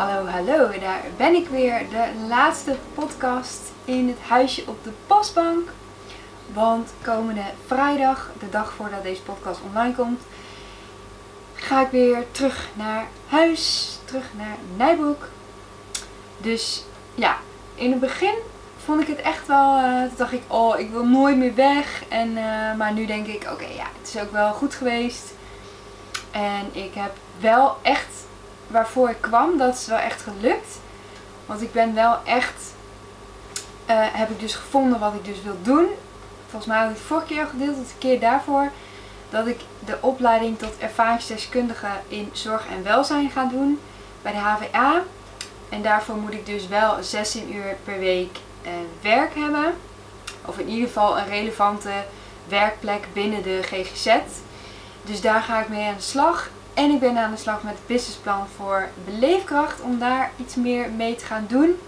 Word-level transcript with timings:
Hallo, 0.00 0.26
hallo, 0.26 0.78
daar 0.80 1.02
ben 1.16 1.34
ik 1.34 1.48
weer. 1.48 1.88
De 1.90 2.26
laatste 2.28 2.76
podcast 2.94 3.60
in 3.84 4.08
het 4.08 4.18
huisje 4.28 4.62
op 4.66 4.84
de 4.84 4.92
pasbank. 5.06 5.68
Want 6.52 6.92
komende 7.02 7.42
vrijdag, 7.66 8.30
de 8.38 8.48
dag 8.48 8.72
voordat 8.72 9.02
deze 9.02 9.22
podcast 9.22 9.60
online 9.66 9.94
komt, 9.94 10.20
ga 11.54 11.80
ik 11.80 11.90
weer 11.90 12.24
terug 12.30 12.68
naar 12.74 13.06
huis, 13.26 13.98
terug 14.04 14.24
naar 14.36 14.56
Nijboek. 14.76 15.28
Dus 16.38 16.84
ja, 17.14 17.36
in 17.74 17.90
het 17.90 18.00
begin 18.00 18.34
vond 18.84 19.00
ik 19.00 19.06
het 19.06 19.20
echt 19.20 19.46
wel, 19.46 19.78
uh, 19.78 20.02
toen 20.02 20.16
dacht 20.16 20.32
ik, 20.32 20.42
oh, 20.46 20.78
ik 20.78 20.90
wil 20.90 21.06
nooit 21.06 21.36
meer 21.36 21.54
weg. 21.54 22.04
En, 22.08 22.28
uh, 22.30 22.74
maar 22.76 22.92
nu 22.92 23.06
denk 23.06 23.26
ik, 23.26 23.48
oké, 23.52 23.66
ja, 23.66 23.86
het 23.98 24.14
is 24.14 24.22
ook 24.22 24.32
wel 24.32 24.52
goed 24.52 24.74
geweest. 24.74 25.34
En 26.30 26.68
ik 26.72 26.94
heb 26.94 27.12
wel 27.40 27.76
echt 27.82 28.28
waarvoor 28.70 29.10
ik 29.10 29.20
kwam, 29.20 29.58
dat 29.58 29.74
is 29.74 29.86
wel 29.86 29.98
echt 29.98 30.22
gelukt. 30.22 30.78
Want 31.46 31.62
ik 31.62 31.72
ben 31.72 31.94
wel 31.94 32.18
echt, 32.24 32.74
uh, 33.90 33.96
heb 34.12 34.30
ik 34.30 34.40
dus 34.40 34.54
gevonden 34.54 34.98
wat 34.98 35.14
ik 35.14 35.24
dus 35.24 35.42
wil 35.42 35.56
doen. 35.62 35.86
Volgens 36.48 36.66
mij 36.66 36.80
had 36.80 36.90
ik 36.90 36.96
het 36.96 37.06
vorige 37.06 37.26
keer 37.26 37.40
al 37.40 37.48
gedeeld, 37.48 37.76
de 37.76 37.94
keer 37.98 38.20
daarvoor. 38.20 38.70
Dat 39.30 39.46
ik 39.46 39.60
de 39.84 39.98
opleiding 40.00 40.58
tot 40.58 40.78
ervaringsdeskundige 40.78 41.88
in 42.08 42.30
zorg 42.32 42.66
en 42.68 42.82
welzijn 42.82 43.30
ga 43.30 43.44
doen 43.44 43.80
bij 44.22 44.32
de 44.32 44.38
HVA. 44.38 45.02
En 45.68 45.82
daarvoor 45.82 46.16
moet 46.16 46.32
ik 46.32 46.46
dus 46.46 46.68
wel 46.68 47.02
16 47.02 47.54
uur 47.54 47.76
per 47.84 47.98
week 47.98 48.38
uh, 48.62 48.70
werk 49.02 49.34
hebben. 49.34 49.74
Of 50.44 50.58
in 50.58 50.68
ieder 50.68 50.86
geval 50.86 51.18
een 51.18 51.28
relevante 51.28 51.90
werkplek 52.48 53.06
binnen 53.12 53.42
de 53.42 53.60
GGZ. 53.62 54.16
Dus 55.02 55.20
daar 55.20 55.42
ga 55.42 55.60
ik 55.60 55.68
mee 55.68 55.88
aan 55.88 55.96
de 55.96 56.02
slag. 56.02 56.50
En 56.80 56.90
ik 56.90 57.00
ben 57.00 57.18
aan 57.18 57.30
de 57.30 57.36
slag 57.36 57.62
met 57.62 57.72
het 57.72 57.86
businessplan 57.86 58.46
voor 58.56 58.88
beleefkracht 59.04 59.80
om 59.80 59.98
daar 59.98 60.30
iets 60.36 60.54
meer 60.54 60.90
mee 60.90 61.14
te 61.14 61.24
gaan 61.24 61.44
doen. 61.48 61.78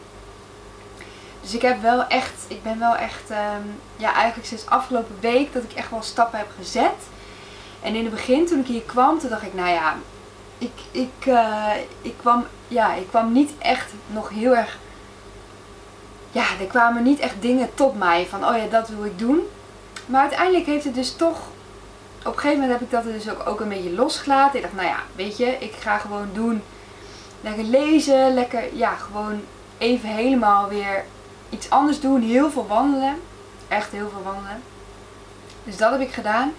Dus 1.41 1.55
ik 1.55 1.63
heb 1.63 1.83
wel 1.83 2.07
echt, 2.07 2.45
ik 2.49 2.63
ben 2.63 2.79
wel 2.79 2.97
echt, 2.97 3.31
um, 3.31 3.81
ja 3.97 4.15
eigenlijk 4.15 4.49
sinds 4.49 4.67
afgelopen 4.67 5.17
week 5.21 5.53
dat 5.53 5.63
ik 5.63 5.73
echt 5.73 5.91
wel 5.91 6.03
stappen 6.03 6.39
heb 6.39 6.49
gezet. 6.59 6.99
En 7.83 7.95
in 7.95 8.05
het 8.05 8.15
begin 8.15 8.47
toen 8.47 8.61
ik 8.61 8.67
hier 8.67 8.83
kwam, 8.83 9.19
toen 9.19 9.31
dacht 9.31 9.43
ik, 9.43 9.55
nou 9.55 9.69
ja, 9.69 9.97
ik, 10.59 10.81
ik, 10.91 11.27
uh, 11.27 11.71
ik, 12.03 12.15
kwam, 12.17 12.47
ja, 12.69 12.95
ik 12.95 13.09
kwam 13.09 13.33
niet 13.33 13.51
echt 13.59 13.93
nog 14.07 14.29
heel 14.29 14.57
erg, 14.57 14.79
ja, 16.31 16.45
er 16.61 16.67
kwamen 16.67 17.03
niet 17.03 17.19
echt 17.19 17.35
dingen 17.41 17.75
tot 17.75 17.99
mij 17.99 18.27
van, 18.27 18.47
oh 18.47 18.57
ja, 18.57 18.67
dat 18.67 18.89
wil 18.89 19.05
ik 19.05 19.19
doen. 19.19 19.41
Maar 20.07 20.21
uiteindelijk 20.21 20.67
heeft 20.67 20.85
het 20.85 20.95
dus 20.95 21.17
toch 21.17 21.39
op 22.25 22.33
een 22.35 22.41
gegeven 22.41 22.61
moment 22.61 22.79
heb 22.79 22.89
ik 22.89 22.91
dat 22.91 23.05
dus 23.05 23.31
ook, 23.31 23.47
ook 23.47 23.61
een 23.61 23.69
beetje 23.69 23.93
losgelaten. 23.93 24.57
Ik 24.57 24.63
dacht, 24.63 24.75
nou 24.75 24.87
ja, 24.87 24.99
weet 25.17 25.37
je, 25.37 25.47
ik 25.47 25.73
ga 25.81 25.99
gewoon 25.99 26.29
doen. 26.33 26.63
Lekker 27.41 27.65
lezen, 27.65 28.35
lekker, 28.35 28.77
ja, 28.77 28.95
gewoon 28.95 29.41
even 29.79 30.09
helemaal 30.09 30.69
weer 30.69 31.05
iets 31.49 31.71
anders 31.71 32.01
doen. 32.01 32.23
Heel 32.23 32.51
veel 32.51 32.67
wandelen. 32.67 33.17
Echt 33.69 33.93
heel 33.93 34.11
veel 34.11 34.23
wandelen. 34.23 34.63
Dus 35.65 35.77
dat 35.77 35.91
heb 35.91 36.01
ik 36.01 36.13
gedaan. 36.13 36.53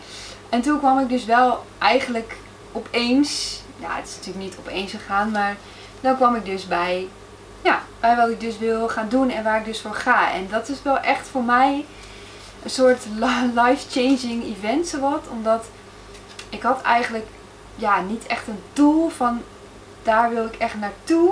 En 0.50 0.62
toen 0.62 0.80
kwam 0.80 1.00
ik 1.00 1.10
dus 1.10 1.26
wel 1.26 1.66
eigenlijk 1.78 2.36
opeens, 2.72 3.62
ja, 3.78 3.96
het 3.96 4.08
is 4.08 4.16
natuurlijk 4.16 4.46
niet 4.46 4.58
opeens 4.60 4.92
gegaan, 4.92 5.32
maar 5.32 5.56
dan 6.02 6.16
kwam 6.16 6.36
ik 6.36 6.46
dus 6.46 6.68
bij, 6.68 7.08
ja, 7.62 7.82
bij 8.00 8.16
wat 8.16 8.30
ik 8.30 8.40
dus 8.40 8.58
wil 8.58 8.90
gaan 8.90 9.10
doen 9.10 9.30
en 9.30 9.44
waar 9.44 9.60
ik 9.60 9.66
dus 9.66 9.82
voor 9.82 9.96
ga. 9.96 10.32
En 10.32 10.48
dat 10.50 10.70
is 10.70 10.82
wel 10.82 11.00
echt 11.00 11.28
voor 11.28 11.44
mij 11.44 11.86
een 12.64 12.70
soort 12.70 13.06
life-changing 13.54 14.44
event 14.44 14.88
zowat. 14.88 15.28
Omdat 15.32 15.66
ik 16.50 16.62
had 16.62 16.82
eigenlijk 16.82 17.26
ja, 17.76 18.02
niet 18.02 18.26
echt 18.26 18.48
een 18.48 18.64
doel 18.74 19.10
van 19.10 19.42
daar 20.04 20.30
wil 20.30 20.46
ik 20.46 20.56
echt 20.56 20.76
naartoe. 20.76 21.32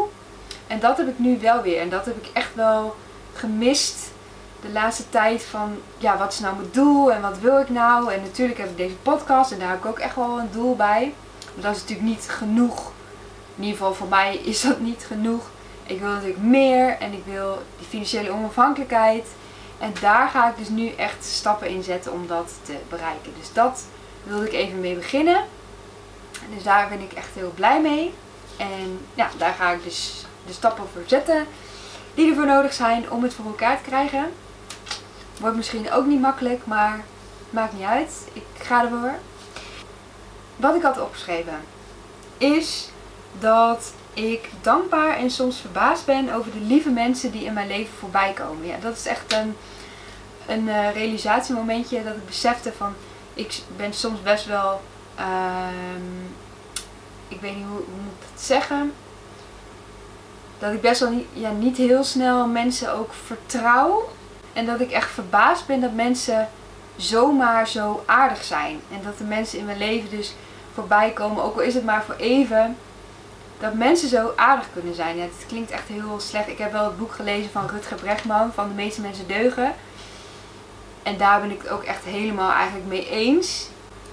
En 0.68 0.80
dat 0.80 0.98
heb 0.98 1.08
ik 1.08 1.20
nu 1.20 1.40
wel 1.40 1.62
weer. 1.62 1.80
En 1.80 1.90
dat 1.90 2.06
heb 2.06 2.18
ik 2.18 2.30
echt 2.34 2.56
wel 2.56 2.96
gemist 3.34 4.12
de 4.62 4.72
laatste 4.72 5.10
tijd 5.10 5.44
van 5.44 5.78
ja, 5.98 6.18
wat 6.18 6.34
is 6.34 6.40
nou 6.40 6.56
mijn 6.56 6.70
doel 6.72 7.12
en 7.12 7.22
wat 7.22 7.40
wil 7.40 7.60
ik 7.60 7.70
nou? 7.70 8.14
En 8.14 8.22
natuurlijk 8.22 8.60
heb 8.60 8.70
ik 8.70 8.78
deze 8.78 8.96
podcast 8.96 9.52
en 9.52 9.60
daar 9.60 9.70
heb 9.70 9.80
ik 9.80 9.86
ook 9.86 10.00
echt 10.00 10.16
wel 10.16 10.40
een 10.40 10.52
doel 10.52 10.76
bij. 10.76 11.14
Maar 11.54 11.64
dat 11.64 11.76
is 11.76 11.82
natuurlijk 11.82 12.10
niet 12.10 12.26
genoeg. 12.30 12.92
In 13.56 13.64
ieder 13.64 13.78
geval 13.78 13.94
voor 13.94 14.08
mij 14.08 14.36
is 14.36 14.62
dat 14.62 14.80
niet 14.80 15.04
genoeg. 15.08 15.50
Ik 15.84 16.00
wil 16.00 16.10
natuurlijk 16.10 16.42
meer 16.42 16.98
en 16.98 17.14
ik 17.14 17.24
wil 17.26 17.62
die 17.78 17.88
financiële 17.88 18.32
onafhankelijkheid. 18.32 19.26
En 19.82 19.94
daar 20.02 20.30
ga 20.30 20.50
ik 20.50 20.58
dus 20.58 20.70
nu 20.70 20.90
echt 20.90 21.26
stappen 21.26 21.68
in 21.68 21.84
zetten 21.84 22.12
om 22.12 22.28
dat 22.28 22.52
te 22.64 22.76
bereiken. 22.90 23.34
Dus 23.40 23.54
dat 23.54 23.84
wilde 24.24 24.46
ik 24.46 24.54
even 24.54 24.80
mee 24.80 24.96
beginnen. 24.96 25.46
Dus 26.54 26.64
daar 26.64 26.90
ben 26.90 27.00
ik 27.00 27.12
echt 27.12 27.30
heel 27.34 27.52
blij 27.56 27.82
mee. 27.82 28.14
En 28.58 29.00
ja, 29.14 29.30
daar 29.38 29.54
ga 29.54 29.72
ik 29.72 29.84
dus 29.84 30.26
de 30.46 30.54
stappen 30.54 30.84
voor 30.94 31.04
zetten 31.06 31.48
die 32.14 32.30
ervoor 32.30 32.46
nodig 32.46 32.74
zijn 32.74 33.12
om 33.12 33.24
het 33.24 33.34
voor 33.34 33.46
elkaar 33.46 33.78
te 33.78 33.90
krijgen. 33.90 34.32
Wordt 35.40 35.56
misschien 35.56 35.92
ook 35.92 36.06
niet 36.06 36.22
makkelijk, 36.22 36.66
maar 36.66 37.04
maakt 37.50 37.74
niet 37.74 37.86
uit. 37.86 38.28
Ik 38.34 38.44
ga 38.58 38.84
ervoor. 38.84 39.14
Wat 40.56 40.76
ik 40.76 40.82
had 40.82 41.00
opgeschreven 41.00 41.60
is 42.38 42.90
dat 43.40 43.94
ik 44.14 44.50
dankbaar 44.62 45.18
en 45.18 45.32
soms 45.32 45.60
verbaasd 45.60 46.06
ben 46.06 46.34
over 46.34 46.52
de 46.52 46.60
lieve 46.60 46.90
mensen 46.90 47.32
die 47.32 47.44
in 47.44 47.54
mijn 47.54 47.68
leven 47.68 47.94
voorbij 48.00 48.34
komen. 48.34 48.68
Ja, 48.68 48.76
dat 48.82 48.98
is 48.98 49.06
echt 49.06 49.34
een, 49.34 49.58
een 50.48 50.68
uh, 50.68 50.94
realisatiemomentje 50.94 52.04
dat 52.04 52.16
ik 52.16 52.26
besefte 52.26 52.72
van 52.78 52.94
ik 53.34 53.60
ben 53.76 53.94
soms 53.94 54.22
best 54.22 54.46
wel, 54.46 54.82
um, 55.20 56.36
ik 57.28 57.42
weet 57.42 57.56
niet 57.56 57.66
hoe, 57.66 57.78
hoe, 57.78 58.02
moet 58.04 58.14
ik 58.20 58.28
het 58.34 58.42
zeggen, 58.42 58.94
dat 60.60 60.74
ik 60.74 60.82
best 60.82 61.00
wel 61.00 61.10
niet, 61.10 61.28
ja, 61.34 61.52
niet 61.52 61.78
heel 61.78 62.04
snel 62.04 62.48
mensen 62.48 62.94
ook 62.94 63.14
vertrouw. 63.26 64.10
En 64.54 64.66
dat 64.66 64.80
ik 64.80 64.92
echt 64.92 65.12
verbaasd 65.12 65.66
ben 65.66 65.82
dat 65.82 65.94
mensen 65.94 66.50
zomaar 66.96 67.68
zo 67.68 68.04
aardig 68.06 68.44
zijn. 68.44 68.82
En 68.92 69.00
dat 69.04 69.18
de 69.18 69.24
mensen 69.24 69.60
in 69.60 69.66
mijn 69.66 69.78
leven 69.78 70.10
dus 70.10 70.34
voorbij 70.74 71.12
komen, 71.12 71.44
ook 71.44 71.56
al 71.56 71.62
is 71.62 71.74
het 71.74 71.86
maar 71.86 72.04
voor 72.04 72.16
even 72.16 72.78
dat 73.60 73.74
mensen 73.74 74.10
zo 74.10 74.34
aardig 74.36 74.68
kunnen 74.74 74.96
zijn. 74.96 75.20
Het 75.20 75.46
klinkt 75.48 75.72
echt 75.72 75.88
heel 75.88 76.20
slecht. 76.20 76.48
Ik 76.48 76.58
heb 76.58 76.72
wel 76.72 76.86
het 76.86 76.98
boek 76.98 77.12
gelezen 77.12 77.52
van 77.52 77.68
Rutger 77.68 77.98
Bregman, 77.98 78.54
van 78.54 78.68
De 78.68 78.74
meeste 78.74 79.02
mensen 79.02 79.28
deugen. 79.28 79.74
En 81.04 81.18
daar 81.18 81.42
ben 81.42 81.52
ik 81.52 81.62
het 81.62 81.70
ook 81.70 81.84
echt 81.84 82.04
helemaal 82.04 82.52
eigenlijk 82.52 82.88
mee 82.88 83.10
eens. 83.10 83.68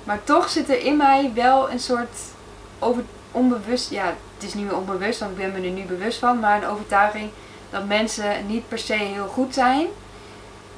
Maar 0.04 0.24
toch 0.24 0.48
zit 0.48 0.68
er 0.68 0.80
in 0.80 0.96
mij 0.96 1.30
wel 1.34 1.70
een 1.70 1.80
soort 1.80 2.18
over, 2.78 3.02
onbewust, 3.32 3.90
ja 3.90 4.14
het 4.34 4.46
is 4.46 4.54
niet 4.54 4.64
meer 4.64 4.76
onbewust, 4.76 5.20
want 5.20 5.32
ik 5.32 5.38
ben 5.38 5.52
me 5.52 5.66
er 5.66 5.72
nu 5.72 5.82
bewust 5.82 6.18
van, 6.18 6.40
maar 6.40 6.62
een 6.62 6.68
overtuiging 6.68 7.30
dat 7.70 7.86
mensen 7.86 8.46
niet 8.46 8.68
per 8.68 8.78
se 8.78 8.94
heel 8.94 9.26
goed 9.26 9.54
zijn. 9.54 9.86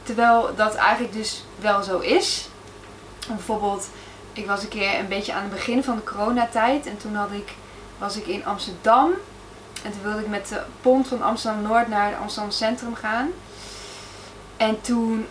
Terwijl 0.03 0.51
dat 0.57 0.75
eigenlijk 0.75 1.13
dus 1.13 1.45
wel 1.59 1.83
zo 1.83 1.99
is. 1.99 2.49
Bijvoorbeeld, 3.29 3.89
ik 4.33 4.47
was 4.47 4.63
een 4.63 4.69
keer 4.69 4.99
een 4.99 5.09
beetje 5.09 5.33
aan 5.33 5.43
het 5.43 5.53
begin 5.53 5.85
van 5.85 5.97
de 5.97 6.13
coronatijd 6.13 6.87
en 6.87 6.97
toen 6.97 7.15
had 7.15 7.31
ik 7.33 7.55
was 7.99 8.17
ik 8.17 8.27
in 8.27 8.45
Amsterdam. 8.45 9.11
En 9.83 9.93
toen 9.93 10.03
wilde 10.03 10.21
ik 10.21 10.29
met 10.29 10.49
de 10.49 10.61
pont 10.81 11.09
van 11.09 11.23
Amsterdam 11.23 11.63
Noord 11.63 11.89
naar 11.89 12.17
Amsterdam 12.17 12.51
Centrum 12.51 12.95
gaan. 12.95 13.31
En 14.57 14.81
toen 14.81 15.27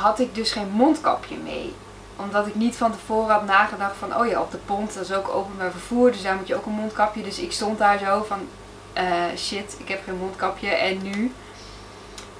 had 0.00 0.18
ik 0.18 0.34
dus 0.34 0.52
geen 0.52 0.70
mondkapje 0.70 1.36
mee. 1.36 1.74
Omdat 2.16 2.46
ik 2.46 2.54
niet 2.54 2.76
van 2.76 2.92
tevoren 2.92 3.34
had 3.34 3.44
nagedacht 3.44 3.96
van, 3.96 4.16
oh 4.16 4.26
ja, 4.26 4.40
op 4.40 4.50
de 4.50 4.58
pont, 4.58 5.00
is 5.00 5.12
ook 5.12 5.28
openbaar 5.28 5.70
vervoer, 5.70 6.12
dus 6.12 6.22
daar 6.22 6.36
moet 6.36 6.46
je 6.46 6.54
ook 6.54 6.66
een 6.66 6.72
mondkapje. 6.72 7.22
Dus 7.22 7.38
ik 7.38 7.52
stond 7.52 7.78
daar 7.78 7.98
zo 7.98 8.24
van, 8.28 8.48
uh, 8.94 9.36
shit, 9.36 9.76
ik 9.78 9.88
heb 9.88 10.04
geen 10.04 10.16
mondkapje 10.16 10.68
en 10.68 11.02
nu? 11.02 11.32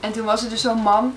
En 0.01 0.13
toen 0.13 0.25
was 0.25 0.43
er 0.43 0.51
dus 0.51 0.61
zo'n 0.61 0.83
man, 0.83 1.17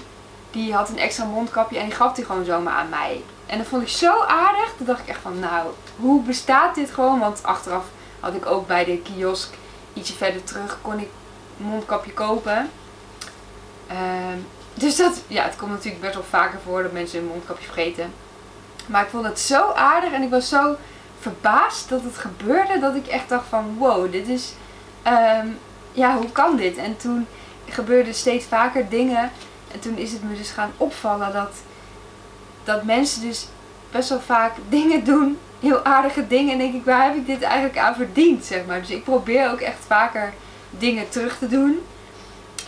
die 0.51 0.73
had 0.73 0.89
een 0.89 0.97
extra 0.97 1.25
mondkapje 1.25 1.77
en 1.77 1.85
die 1.85 1.95
gaf 1.95 2.13
die 2.13 2.25
gewoon 2.25 2.45
zomaar 2.45 2.73
aan 2.73 2.89
mij. 2.89 3.23
En 3.45 3.57
dat 3.57 3.67
vond 3.67 3.81
ik 3.81 3.87
zo 3.87 4.21
aardig, 4.21 4.73
toen 4.77 4.85
dacht 4.85 4.99
ik 4.99 5.07
echt 5.07 5.21
van, 5.21 5.39
nou, 5.39 5.67
hoe 5.95 6.21
bestaat 6.21 6.75
dit 6.75 6.91
gewoon? 6.91 7.19
Want 7.19 7.43
achteraf 7.43 7.85
had 8.19 8.33
ik 8.33 8.45
ook 8.45 8.67
bij 8.67 8.85
de 8.85 8.97
kiosk 8.97 9.53
ietsje 9.93 10.13
verder 10.13 10.43
terug 10.43 10.77
kon 10.81 10.99
ik 10.99 11.09
mondkapje 11.57 12.13
kopen. 12.13 12.69
Uh, 13.91 13.97
dus 14.79 14.95
dat, 14.95 15.21
ja, 15.27 15.43
het 15.43 15.55
komt 15.55 15.71
natuurlijk 15.71 16.01
best 16.01 16.13
wel 16.13 16.23
vaker 16.23 16.59
voor 16.65 16.83
dat 16.83 16.91
mensen 16.91 17.19
een 17.19 17.25
mondkapje 17.25 17.65
vergeten. 17.65 18.13
Maar 18.85 19.03
ik 19.03 19.09
vond 19.09 19.25
het 19.25 19.39
zo 19.39 19.71
aardig 19.71 20.11
en 20.11 20.21
ik 20.21 20.29
was 20.29 20.49
zo 20.49 20.75
verbaasd 21.19 21.89
dat 21.89 22.03
het 22.03 22.17
gebeurde 22.17 22.79
dat 22.79 22.95
ik 22.95 23.07
echt 23.07 23.29
dacht 23.29 23.47
van 23.49 23.75
wow, 23.77 24.11
dit 24.11 24.27
is, 24.27 24.53
um, 25.07 25.57
ja, 25.91 26.17
hoe 26.17 26.31
kan 26.31 26.55
dit? 26.55 26.77
En 26.77 26.97
toen 26.97 27.27
gebeurden 27.67 28.13
steeds 28.13 28.45
vaker 28.45 28.89
dingen 28.89 29.31
en 29.71 29.79
toen 29.79 29.97
is 29.97 30.11
het 30.11 30.23
me 30.23 30.35
dus 30.35 30.51
gaan 30.51 30.71
opvallen 30.77 31.33
dat, 31.33 31.51
dat 32.63 32.83
mensen 32.83 33.21
dus 33.21 33.47
best 33.91 34.09
wel 34.09 34.21
vaak 34.21 34.53
dingen 34.69 35.03
doen 35.03 35.37
heel 35.59 35.85
aardige 35.85 36.27
dingen. 36.27 36.51
En 36.51 36.57
denk 36.57 36.73
ik, 36.73 36.85
waar 36.85 37.03
heb 37.03 37.15
ik 37.15 37.25
dit 37.25 37.41
eigenlijk 37.41 37.77
aan 37.77 37.95
verdiend, 37.95 38.45
zeg 38.45 38.65
maar. 38.65 38.79
Dus 38.79 38.89
ik 38.89 39.03
probeer 39.03 39.51
ook 39.51 39.59
echt 39.59 39.85
vaker 39.87 40.33
dingen 40.69 41.09
terug 41.09 41.37
te 41.37 41.47
doen. 41.47 41.79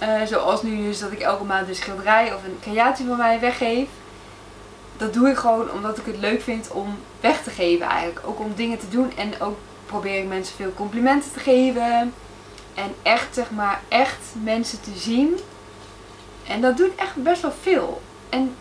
Uh, 0.04 0.22
zoals 0.26 0.64
nu 0.64 0.84
dus 0.84 1.00
dat 1.00 1.12
ik 1.12 1.20
elke 1.20 1.44
maand 1.44 1.68
een 1.68 1.76
schilderij 1.76 2.34
of 2.34 2.44
een 2.44 2.60
creatie 2.62 3.06
van 3.06 3.18
mij 3.18 3.40
weggeef. 3.40 3.88
Dat 4.98 5.14
doe 5.14 5.30
ik 5.30 5.38
gewoon 5.38 5.72
omdat 5.72 5.98
ik 5.98 6.06
het 6.06 6.18
leuk 6.18 6.42
vind 6.42 6.72
om 6.72 6.98
weg 7.20 7.44
te 7.44 7.50
geven 7.50 7.86
eigenlijk. 7.86 8.28
Ook 8.28 8.40
om 8.40 8.54
dingen 8.56 8.80
te 8.80 8.90
doen 8.90 9.18
en 9.18 9.42
ook 9.42 9.58
probeer 9.86 10.20
ik 10.20 10.28
mensen 10.28 10.56
veel 10.56 10.74
complimenten 10.74 11.32
te 11.32 11.40
geven. 11.40 12.14
En 12.74 12.96
echt, 13.02 13.36
zeg 13.36 13.52
maar, 13.52 13.82
echt 13.88 14.20
mensen 14.44 14.82
te 14.82 14.92
zien. 14.96 15.40
En 16.48 16.62
dat 16.62 16.78
doet 16.78 16.96
echt 16.96 17.16
best 17.16 17.42
wel 17.42 17.54
veel. 17.62 18.02
En 18.30 18.56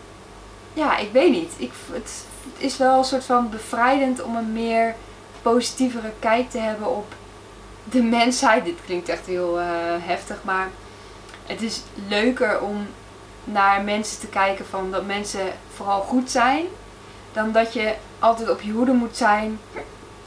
ja, 0.73 0.97
ik 0.97 1.11
weet 1.11 1.31
niet. 1.31 1.53
Ik, 1.57 1.71
het 1.91 2.25
is 2.57 2.77
wel 2.77 2.97
een 2.97 3.03
soort 3.03 3.25
van 3.25 3.49
bevrijdend 3.49 4.21
om 4.21 4.35
een 4.35 4.53
meer 4.53 4.95
positievere 5.41 6.11
kijk 6.19 6.49
te 6.49 6.57
hebben 6.57 6.95
op 6.95 7.13
de 7.83 8.03
mensheid. 8.03 8.65
Dit 8.65 8.77
klinkt 8.85 9.09
echt 9.09 9.25
heel 9.25 9.59
uh, 9.59 9.65
heftig, 9.99 10.43
maar 10.43 10.69
het 11.51 11.61
is 11.61 11.81
leuker 12.07 12.59
om 12.59 12.87
naar 13.43 13.83
mensen 13.83 14.19
te 14.19 14.27
kijken 14.27 14.65
van 14.65 14.91
dat 14.91 15.05
mensen 15.05 15.47
vooral 15.75 16.01
goed 16.01 16.31
zijn. 16.31 16.65
Dan 17.33 17.51
dat 17.51 17.73
je 17.73 17.95
altijd 18.19 18.49
op 18.49 18.61
je 18.61 18.71
hoede 18.71 18.91
moet 18.91 19.17
zijn. 19.17 19.59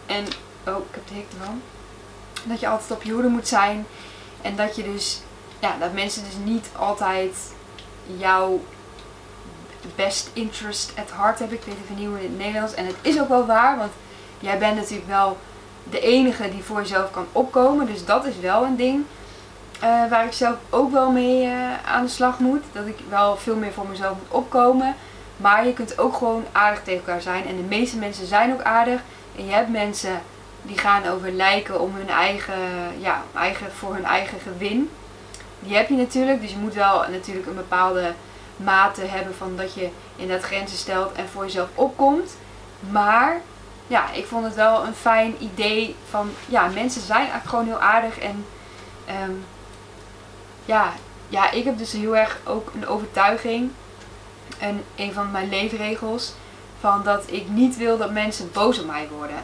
En, 0.06 0.24
oh, 0.66 0.78
ik 0.78 0.94
heb 0.94 1.08
de 1.08 1.14
hik 1.14 1.26
ervan. 1.38 1.62
Dat 2.44 2.60
je 2.60 2.68
altijd 2.68 2.90
op 2.90 3.02
je 3.02 3.12
hoede 3.12 3.28
moet 3.28 3.48
zijn. 3.48 3.86
En 4.42 4.56
dat 4.56 4.76
je 4.76 4.82
dus, 4.82 5.22
ja, 5.58 5.76
dat 5.78 5.92
mensen 5.92 6.24
dus 6.24 6.36
niet 6.44 6.68
altijd 6.76 7.36
jouw 8.16 8.60
best 9.94 10.30
interest 10.32 10.92
at 10.98 11.10
heart 11.16 11.38
hebben. 11.38 11.58
Ik 11.58 11.64
weet 11.64 11.74
even 11.82 12.06
hoe 12.06 12.18
in 12.18 12.30
het 12.30 12.38
Nederlands. 12.38 12.74
En 12.74 12.86
het 12.86 12.96
is 13.02 13.20
ook 13.20 13.28
wel 13.28 13.46
waar, 13.46 13.78
want 13.78 13.92
jij 14.38 14.58
bent 14.58 14.76
natuurlijk 14.76 15.08
wel 15.08 15.38
de 15.90 16.00
enige 16.00 16.50
die 16.50 16.62
voor 16.62 16.80
jezelf 16.80 17.10
kan 17.10 17.26
opkomen. 17.32 17.86
Dus 17.86 18.04
dat 18.04 18.24
is 18.24 18.38
wel 18.38 18.64
een 18.64 18.76
ding. 18.76 19.04
Uh, 19.84 20.10
waar 20.10 20.24
ik 20.24 20.32
zelf 20.32 20.56
ook 20.70 20.92
wel 20.92 21.10
mee 21.10 21.46
uh, 21.46 21.84
aan 21.86 22.02
de 22.02 22.08
slag 22.10 22.38
moet. 22.38 22.62
Dat 22.72 22.86
ik 22.86 22.98
wel 23.08 23.36
veel 23.36 23.56
meer 23.56 23.72
voor 23.72 23.88
mezelf 23.88 24.16
moet 24.18 24.40
opkomen. 24.40 24.96
Maar 25.36 25.66
je 25.66 25.72
kunt 25.72 25.98
ook 25.98 26.16
gewoon 26.16 26.44
aardig 26.52 26.82
tegen 26.82 26.98
elkaar 26.98 27.22
zijn. 27.22 27.46
En 27.46 27.56
de 27.56 27.62
meeste 27.62 27.96
mensen 27.96 28.26
zijn 28.26 28.52
ook 28.52 28.62
aardig. 28.62 29.00
En 29.36 29.46
je 29.46 29.52
hebt 29.52 29.68
mensen 29.68 30.20
die 30.62 30.78
gaan 30.78 31.06
over 31.06 31.30
lijken 31.30 31.80
om 31.80 31.94
hun 31.94 32.08
eigen, 32.08 32.54
ja, 32.98 33.22
eigen, 33.34 33.72
voor 33.72 33.94
hun 33.94 34.04
eigen 34.04 34.38
gewin. 34.40 34.90
Die 35.60 35.76
heb 35.76 35.88
je 35.88 35.94
natuurlijk. 35.94 36.40
Dus 36.40 36.50
je 36.50 36.56
moet 36.56 36.74
wel 36.74 37.04
natuurlijk 37.10 37.46
een 37.46 37.54
bepaalde 37.54 38.12
mate 38.56 39.00
hebben 39.04 39.34
van 39.34 39.56
dat 39.56 39.74
je 39.74 39.88
inderdaad 40.16 40.46
grenzen 40.46 40.78
stelt 40.78 41.12
en 41.12 41.28
voor 41.28 41.44
jezelf 41.44 41.68
opkomt. 41.74 42.36
Maar 42.90 43.40
ja, 43.86 44.12
ik 44.12 44.26
vond 44.26 44.44
het 44.44 44.54
wel 44.54 44.84
een 44.84 44.94
fijn 44.94 45.34
idee 45.38 45.96
van 46.10 46.30
ja, 46.46 46.66
mensen 46.66 47.02
zijn 47.02 47.18
eigenlijk 47.18 47.48
gewoon 47.48 47.66
heel 47.66 47.80
aardig. 47.80 48.18
En 48.18 48.46
um, 49.28 49.44
ja, 50.64 50.92
ja, 51.28 51.50
ik 51.50 51.64
heb 51.64 51.78
dus 51.78 51.92
heel 51.92 52.16
erg 52.16 52.38
ook 52.44 52.70
een 52.74 52.86
overtuiging. 52.86 53.70
En 54.58 54.84
een 54.96 55.12
van 55.12 55.30
mijn 55.30 55.48
leefregels. 55.48 56.32
Van 56.80 57.02
dat 57.04 57.24
ik 57.26 57.48
niet 57.48 57.76
wil 57.76 57.98
dat 57.98 58.12
mensen 58.12 58.50
boos 58.52 58.78
op 58.78 58.86
mij 58.86 59.08
worden. 59.16 59.42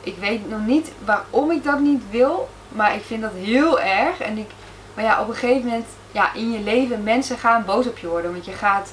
Ik 0.00 0.16
weet 0.16 0.48
nog 0.48 0.66
niet 0.66 0.92
waarom 1.04 1.50
ik 1.50 1.64
dat 1.64 1.80
niet 1.80 2.02
wil. 2.10 2.48
Maar 2.68 2.94
ik 2.94 3.04
vind 3.04 3.22
dat 3.22 3.32
heel 3.34 3.80
erg. 3.80 4.20
En 4.20 4.38
ik, 4.38 4.50
maar 4.94 5.04
ja, 5.04 5.20
op 5.20 5.28
een 5.28 5.34
gegeven 5.34 5.64
moment 5.64 5.86
ja, 6.12 6.34
in 6.34 6.52
je 6.52 6.60
leven 6.60 7.02
mensen 7.02 7.38
gaan 7.38 7.64
boos 7.64 7.86
op 7.86 7.98
je 7.98 8.06
worden. 8.06 8.32
Want 8.32 8.44
je 8.44 8.52
gaat 8.52 8.92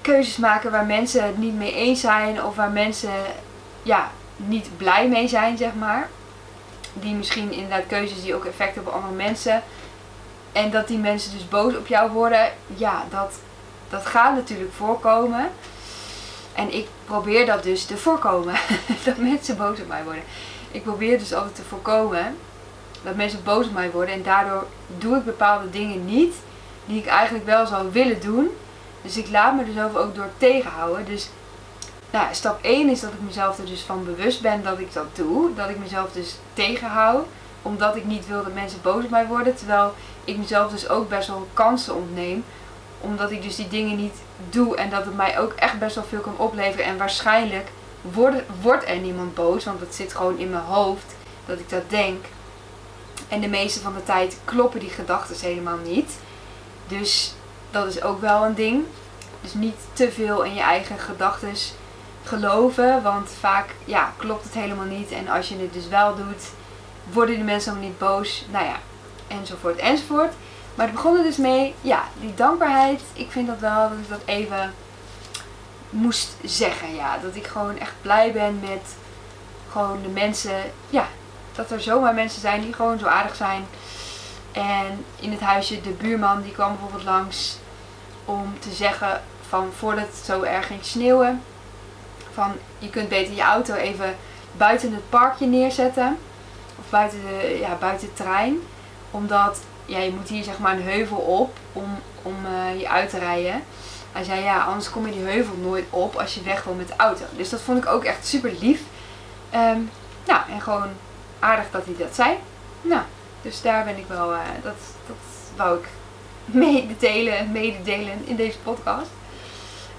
keuzes 0.00 0.36
maken 0.36 0.70
waar 0.70 0.86
mensen 0.86 1.24
het 1.24 1.38
niet 1.38 1.54
mee 1.54 1.74
eens 1.74 2.00
zijn. 2.00 2.44
Of 2.44 2.56
waar 2.56 2.70
mensen 2.70 3.12
ja, 3.82 4.10
niet 4.36 4.68
blij 4.76 5.08
mee 5.08 5.28
zijn, 5.28 5.56
zeg 5.56 5.74
maar. 5.74 6.08
Die 6.92 7.14
misschien 7.14 7.52
inderdaad 7.52 7.86
keuzes 7.86 8.22
die 8.22 8.34
ook 8.34 8.44
effect 8.44 8.74
hebben 8.74 8.92
op 8.92 8.98
andere 9.02 9.22
mensen. 9.22 9.62
En 10.52 10.70
dat 10.70 10.88
die 10.88 10.98
mensen 10.98 11.32
dus 11.32 11.48
boos 11.48 11.76
op 11.76 11.86
jou 11.86 12.10
worden. 12.10 12.52
Ja, 12.66 13.04
dat, 13.10 13.32
dat 13.88 14.06
gaat 14.06 14.34
natuurlijk 14.34 14.72
voorkomen. 14.72 15.50
En 16.54 16.74
ik 16.74 16.86
probeer 17.04 17.46
dat 17.46 17.62
dus 17.62 17.84
te 17.84 17.96
voorkomen. 17.96 18.54
dat 19.04 19.16
mensen 19.16 19.56
boos 19.56 19.80
op 19.80 19.88
mij 19.88 20.04
worden. 20.04 20.22
Ik 20.70 20.82
probeer 20.82 21.18
dus 21.18 21.34
altijd 21.34 21.54
te 21.54 21.62
voorkomen 21.68 22.36
dat 23.02 23.16
mensen 23.16 23.44
boos 23.44 23.66
op 23.66 23.72
mij 23.72 23.90
worden. 23.90 24.14
En 24.14 24.22
daardoor 24.22 24.66
doe 24.98 25.16
ik 25.16 25.24
bepaalde 25.24 25.70
dingen 25.70 26.04
niet 26.04 26.34
die 26.86 26.98
ik 26.98 27.06
eigenlijk 27.06 27.44
wel 27.46 27.66
zou 27.66 27.92
willen 27.92 28.20
doen. 28.20 28.48
Dus 29.02 29.16
ik 29.16 29.30
laat 29.30 29.54
me 29.54 29.62
er 29.62 29.72
zelf 29.72 29.96
ook 29.96 30.14
door 30.14 30.30
tegenhouden. 30.36 31.04
Dus 31.04 31.28
nou, 32.10 32.26
stap 32.30 32.62
1 32.62 32.88
is 32.88 33.00
dat 33.00 33.12
ik 33.12 33.20
mezelf 33.20 33.58
er 33.58 33.66
dus 33.66 33.80
van 33.80 34.04
bewust 34.04 34.42
ben 34.42 34.62
dat 34.62 34.78
ik 34.78 34.92
dat 34.92 35.16
doe. 35.16 35.54
Dat 35.54 35.68
ik 35.68 35.78
mezelf 35.78 36.12
dus 36.12 36.36
tegenhoud. 36.52 37.26
Omdat 37.62 37.96
ik 37.96 38.04
niet 38.04 38.26
wil 38.26 38.42
dat 38.42 38.54
mensen 38.54 38.78
boos 38.82 39.04
op 39.04 39.10
mij 39.10 39.26
worden. 39.26 39.54
Terwijl 39.54 39.94
ik 40.28 40.36
mezelf 40.36 40.70
dus 40.70 40.88
ook 40.88 41.08
best 41.08 41.28
wel 41.28 41.48
kansen 41.54 41.94
ontneem. 41.94 42.44
Omdat 43.00 43.30
ik 43.30 43.42
dus 43.42 43.56
die 43.56 43.68
dingen 43.68 43.96
niet 43.96 44.16
doe. 44.50 44.76
En 44.76 44.90
dat 44.90 45.04
het 45.04 45.16
mij 45.16 45.38
ook 45.38 45.52
echt 45.52 45.78
best 45.78 45.94
wel 45.94 46.04
veel 46.04 46.20
kan 46.20 46.38
opleveren. 46.38 46.84
En 46.84 46.98
waarschijnlijk 46.98 47.68
wordt, 48.00 48.42
wordt 48.60 48.88
er 48.88 48.98
niemand 48.98 49.34
boos. 49.34 49.64
Want 49.64 49.80
het 49.80 49.94
zit 49.94 50.14
gewoon 50.14 50.38
in 50.38 50.50
mijn 50.50 50.64
hoofd 50.64 51.14
dat 51.46 51.58
ik 51.58 51.68
dat 51.68 51.90
denk. 51.90 52.24
En 53.28 53.40
de 53.40 53.48
meeste 53.48 53.80
van 53.80 53.94
de 53.94 54.04
tijd 54.04 54.38
kloppen 54.44 54.80
die 54.80 54.90
gedachten 54.90 55.36
helemaal 55.40 55.76
niet. 55.76 56.18
Dus 56.88 57.34
dat 57.70 57.86
is 57.86 58.02
ook 58.02 58.20
wel 58.20 58.44
een 58.44 58.54
ding. 58.54 58.84
Dus 59.40 59.54
niet 59.54 59.76
te 59.92 60.12
veel 60.12 60.42
in 60.42 60.54
je 60.54 60.60
eigen 60.60 60.98
gedachten 60.98 61.52
geloven. 62.24 63.02
Want 63.02 63.30
vaak 63.40 63.74
ja, 63.84 64.12
klopt 64.16 64.44
het 64.44 64.54
helemaal 64.54 64.86
niet. 64.86 65.10
En 65.10 65.28
als 65.28 65.48
je 65.48 65.58
het 65.58 65.72
dus 65.72 65.88
wel 65.88 66.16
doet, 66.16 66.42
worden 67.12 67.34
die 67.34 67.44
mensen 67.44 67.72
ook 67.72 67.80
niet 67.80 67.98
boos. 67.98 68.44
Nou 68.50 68.64
ja, 68.64 68.76
enzovoort 69.28 69.76
enzovoort. 69.76 70.32
Maar 70.74 70.86
het 70.86 70.94
begon 70.94 71.16
er 71.16 71.22
dus 71.22 71.36
mee, 71.36 71.74
ja, 71.80 72.04
die 72.20 72.34
dankbaarheid. 72.34 73.02
Ik 73.12 73.30
vind 73.30 73.46
dat 73.46 73.58
wel 73.58 73.88
dat 73.88 73.98
ik 73.98 74.08
dat 74.08 74.22
even 74.24 74.74
moest 75.90 76.36
zeggen. 76.44 76.94
Ja, 76.94 77.18
dat 77.18 77.36
ik 77.36 77.46
gewoon 77.46 77.78
echt 77.78 77.92
blij 78.02 78.32
ben 78.32 78.60
met 78.60 78.94
gewoon 79.70 80.02
de 80.02 80.08
mensen, 80.08 80.56
ja, 80.90 81.06
dat 81.54 81.70
er 81.70 81.80
zomaar 81.80 82.14
mensen 82.14 82.40
zijn 82.40 82.60
die 82.60 82.72
gewoon 82.72 82.98
zo 82.98 83.06
aardig 83.06 83.36
zijn. 83.36 83.66
En 84.52 85.04
in 85.20 85.30
het 85.30 85.40
huisje, 85.40 85.80
de 85.80 85.90
buurman 85.90 86.42
die 86.42 86.52
kwam 86.52 86.70
bijvoorbeeld 86.70 87.04
langs 87.04 87.58
om 88.24 88.54
te 88.58 88.70
zeggen 88.70 89.22
van 89.48 89.70
voordat 89.76 90.06
het 90.06 90.24
zo 90.24 90.42
erg 90.42 90.66
ging 90.66 90.84
sneeuwen. 90.84 91.42
Van 92.32 92.52
je 92.78 92.90
kunt 92.90 93.08
beter 93.08 93.34
je 93.34 93.42
auto 93.42 93.74
even 93.74 94.16
buiten 94.52 94.92
het 94.92 95.10
parkje 95.10 95.46
neerzetten. 95.46 96.18
Of 96.78 96.90
buiten, 96.90 97.18
de, 97.20 97.58
ja, 97.60 97.76
buiten 97.80 98.06
het 98.06 98.16
trein. 98.16 98.58
Omdat 99.10 99.60
ja, 99.86 99.98
je 99.98 100.10
moet 100.10 100.28
hier 100.28 100.44
zeg 100.44 100.58
maar 100.58 100.72
een 100.72 100.82
heuvel 100.82 101.16
op 101.16 101.56
om, 101.72 101.98
om 102.22 102.34
uh, 102.44 102.80
je 102.80 102.88
uit 102.88 103.10
te 103.10 103.18
rijden. 103.18 103.62
Hij 104.12 104.24
zei 104.24 104.40
ja, 104.40 104.64
anders 104.64 104.90
kom 104.90 105.06
je 105.06 105.12
die 105.12 105.22
heuvel 105.22 105.56
nooit 105.56 105.84
op 105.90 106.14
als 106.14 106.34
je 106.34 106.42
weg 106.42 106.64
wil 106.64 106.74
met 106.74 106.88
de 106.88 106.96
auto. 106.96 107.24
Dus 107.36 107.48
dat 107.48 107.60
vond 107.60 107.78
ik 107.78 107.86
ook 107.86 108.04
echt 108.04 108.26
super 108.26 108.52
lief. 108.60 108.80
Um, 109.54 109.90
nou, 110.26 110.40
en 110.50 110.60
gewoon 110.60 110.88
aardig 111.38 111.70
dat 111.70 111.84
hij 111.84 111.94
dat 111.98 112.14
zei. 112.14 112.36
Nou, 112.82 113.02
dus 113.42 113.62
daar 113.62 113.84
ben 113.84 113.96
ik 113.96 114.06
wel, 114.08 114.32
uh, 114.32 114.40
dat, 114.62 114.76
dat 115.06 115.16
wou 115.56 115.78
ik 115.78 115.88
mededelen, 116.64 117.52
mededelen 117.52 118.26
in 118.26 118.36
deze 118.36 118.58
podcast. 118.58 119.10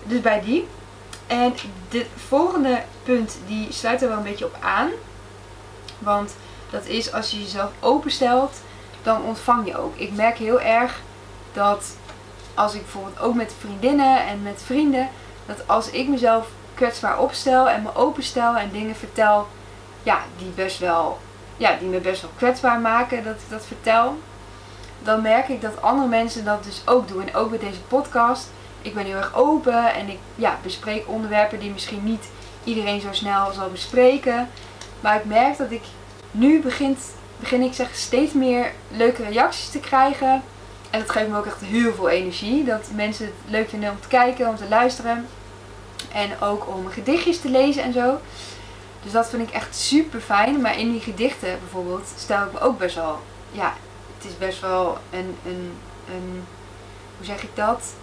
Dus 0.03 0.21
bij 0.21 0.41
die. 0.41 0.67
En 1.27 1.53
de 1.89 2.05
volgende 2.27 2.83
punt 3.03 3.37
die 3.47 3.71
sluit 3.71 4.01
er 4.01 4.07
wel 4.07 4.17
een 4.17 4.23
beetje 4.23 4.45
op 4.45 4.57
aan. 4.59 4.89
Want 5.99 6.35
dat 6.69 6.85
is 6.85 7.13
als 7.13 7.31
je 7.31 7.41
jezelf 7.41 7.71
openstelt, 7.79 8.61
dan 9.03 9.23
ontvang 9.23 9.67
je 9.67 9.77
ook. 9.77 9.95
Ik 9.95 10.13
merk 10.13 10.37
heel 10.37 10.61
erg 10.61 11.01
dat 11.53 11.97
als 12.53 12.73
ik 12.73 12.81
bijvoorbeeld 12.81 13.19
ook 13.19 13.35
met 13.35 13.53
vriendinnen 13.59 14.27
en 14.27 14.43
met 14.43 14.61
vrienden, 14.65 15.09
dat 15.45 15.67
als 15.67 15.89
ik 15.89 16.07
mezelf 16.07 16.47
kwetsbaar 16.73 17.19
opstel 17.19 17.69
en 17.69 17.81
me 17.81 17.95
openstel 17.95 18.55
en 18.55 18.71
dingen 18.71 18.95
vertel, 18.95 19.47
ja, 20.03 20.19
die 20.37 20.49
best 20.49 20.79
wel 20.79 21.19
ja, 21.59 21.75
die 21.79 21.87
me 21.87 21.99
best 21.99 22.21
wel 22.21 22.31
kwetsbaar 22.35 22.79
maken 22.79 23.23
dat 23.23 23.35
ik 23.35 23.49
dat 23.49 23.65
vertel. 23.65 24.17
Dan 25.03 25.21
merk 25.21 25.47
ik 25.47 25.61
dat 25.61 25.81
andere 25.81 26.07
mensen 26.07 26.45
dat 26.45 26.63
dus 26.63 26.81
ook 26.85 27.07
doen. 27.07 27.27
En 27.27 27.35
ook 27.35 27.51
met 27.51 27.59
deze 27.59 27.81
podcast. 27.81 28.49
Ik 28.81 28.93
ben 28.93 29.05
heel 29.05 29.15
erg 29.15 29.35
open 29.35 29.93
en 29.93 30.09
ik 30.09 30.17
ja, 30.35 30.57
bespreek 30.63 31.07
onderwerpen 31.07 31.59
die 31.59 31.71
misschien 31.71 32.03
niet 32.03 32.29
iedereen 32.63 33.01
zo 33.01 33.07
snel 33.11 33.51
zal 33.51 33.69
bespreken. 33.69 34.49
Maar 34.99 35.15
ik 35.15 35.25
merk 35.25 35.57
dat 35.57 35.71
ik 35.71 35.83
nu 36.31 36.61
begint, 36.61 36.99
begin 37.39 37.61
ik 37.61 37.73
zeg 37.73 37.95
steeds 37.95 38.33
meer 38.33 38.71
leuke 38.87 39.23
reacties 39.23 39.69
te 39.69 39.79
krijgen. 39.79 40.43
En 40.89 40.99
dat 40.99 41.09
geeft 41.09 41.29
me 41.29 41.37
ook 41.37 41.45
echt 41.45 41.61
heel 41.61 41.93
veel 41.93 42.09
energie. 42.09 42.63
Dat 42.63 42.89
mensen 42.93 43.25
het 43.25 43.33
leuk 43.45 43.69
vinden 43.69 43.89
om 43.89 43.99
te 43.99 44.07
kijken, 44.07 44.47
om 44.47 44.55
te 44.55 44.67
luisteren. 44.69 45.27
En 46.11 46.41
ook 46.41 46.67
om 46.67 46.87
gedichtjes 46.89 47.41
te 47.41 47.49
lezen 47.49 47.83
en 47.83 47.93
zo. 47.93 48.19
Dus 49.03 49.11
dat 49.11 49.29
vind 49.29 49.47
ik 49.47 49.53
echt 49.53 49.75
super 49.75 50.19
fijn. 50.19 50.61
Maar 50.61 50.79
in 50.79 50.91
die 50.91 51.01
gedichten 51.01 51.59
bijvoorbeeld 51.59 52.07
stel 52.17 52.45
ik 52.45 52.51
me 52.53 52.59
ook 52.59 52.77
best 52.77 52.95
wel. 52.95 53.19
Ja, 53.51 53.73
het 54.17 54.25
is 54.25 54.37
best 54.37 54.61
wel 54.61 54.97
een. 55.09 55.37
een, 55.45 55.73
een 56.07 56.43
hoe 57.17 57.25
zeg 57.25 57.43
ik 57.43 57.49
dat? 57.53 57.93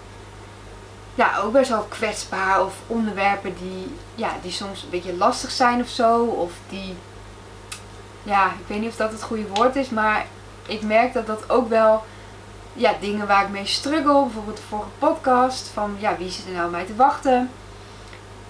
Ja, 1.14 1.38
ook 1.38 1.52
best 1.52 1.68
wel 1.68 1.82
kwetsbaar. 1.82 2.64
Of 2.64 2.74
onderwerpen 2.86 3.54
die, 3.58 3.94
ja, 4.14 4.36
die 4.42 4.52
soms 4.52 4.82
een 4.82 4.90
beetje 4.90 5.16
lastig 5.16 5.50
zijn 5.50 5.80
of 5.80 5.88
zo. 5.88 6.24
Of 6.24 6.52
die. 6.68 6.94
Ja, 8.26 8.46
ik 8.46 8.66
weet 8.66 8.80
niet 8.80 8.90
of 8.90 8.96
dat 8.96 9.12
het 9.12 9.22
goede 9.22 9.46
woord 9.54 9.76
is. 9.76 9.90
Maar 9.90 10.26
ik 10.66 10.82
merk 10.82 11.12
dat 11.12 11.26
dat 11.26 11.50
ook 11.50 11.68
wel. 11.68 12.04
Ja, 12.72 12.94
dingen 13.00 13.26
waar 13.26 13.42
ik 13.42 13.50
mee 13.50 13.66
struggle. 13.66 14.22
Bijvoorbeeld 14.22 14.56
de 14.56 14.62
vorige 14.68 14.88
podcast. 14.98 15.68
Van 15.68 15.96
ja, 15.98 16.16
wie 16.16 16.30
zit 16.30 16.46
er 16.46 16.52
nou 16.52 16.70
mij 16.70 16.84
te 16.84 16.96
wachten? 16.96 17.50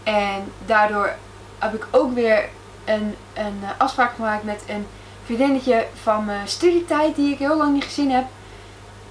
En 0.03 0.53
daardoor 0.67 1.15
heb 1.59 1.75
ik 1.75 1.87
ook 1.91 2.15
weer 2.15 2.49
een, 2.85 3.15
een 3.35 3.61
eh, 3.63 3.69
afspraak 3.79 4.15
gemaakt 4.15 4.45
met 4.45 4.63
een 4.69 4.87
vriendinnetje 5.25 5.87
van 6.03 6.25
mijn 6.25 6.49
studietijd 6.49 7.17
die 7.17 7.33
ik 7.33 7.39
heel 7.39 7.57
lang 7.57 7.73
niet 7.73 7.85
gezien 7.85 8.11
heb. 8.11 8.25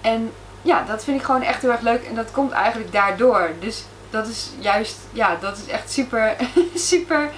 En 0.01 0.31
ja, 0.62 0.84
dat 0.84 1.03
vind 1.03 1.19
ik 1.19 1.25
gewoon 1.25 1.41
echt 1.41 1.62
heel 1.62 1.72
erg 1.72 1.81
leuk. 1.81 2.03
En 2.03 2.15
dat 2.15 2.31
komt 2.31 2.51
eigenlijk 2.51 2.91
daardoor. 2.91 3.50
Dus 3.60 3.84
dat 4.10 4.27
is 4.27 4.50
juist, 4.60 4.98
ja, 5.12 5.36
dat 5.36 5.57
is 5.57 5.67
echt 5.67 5.91
super, 5.91 6.36
super 6.75 7.31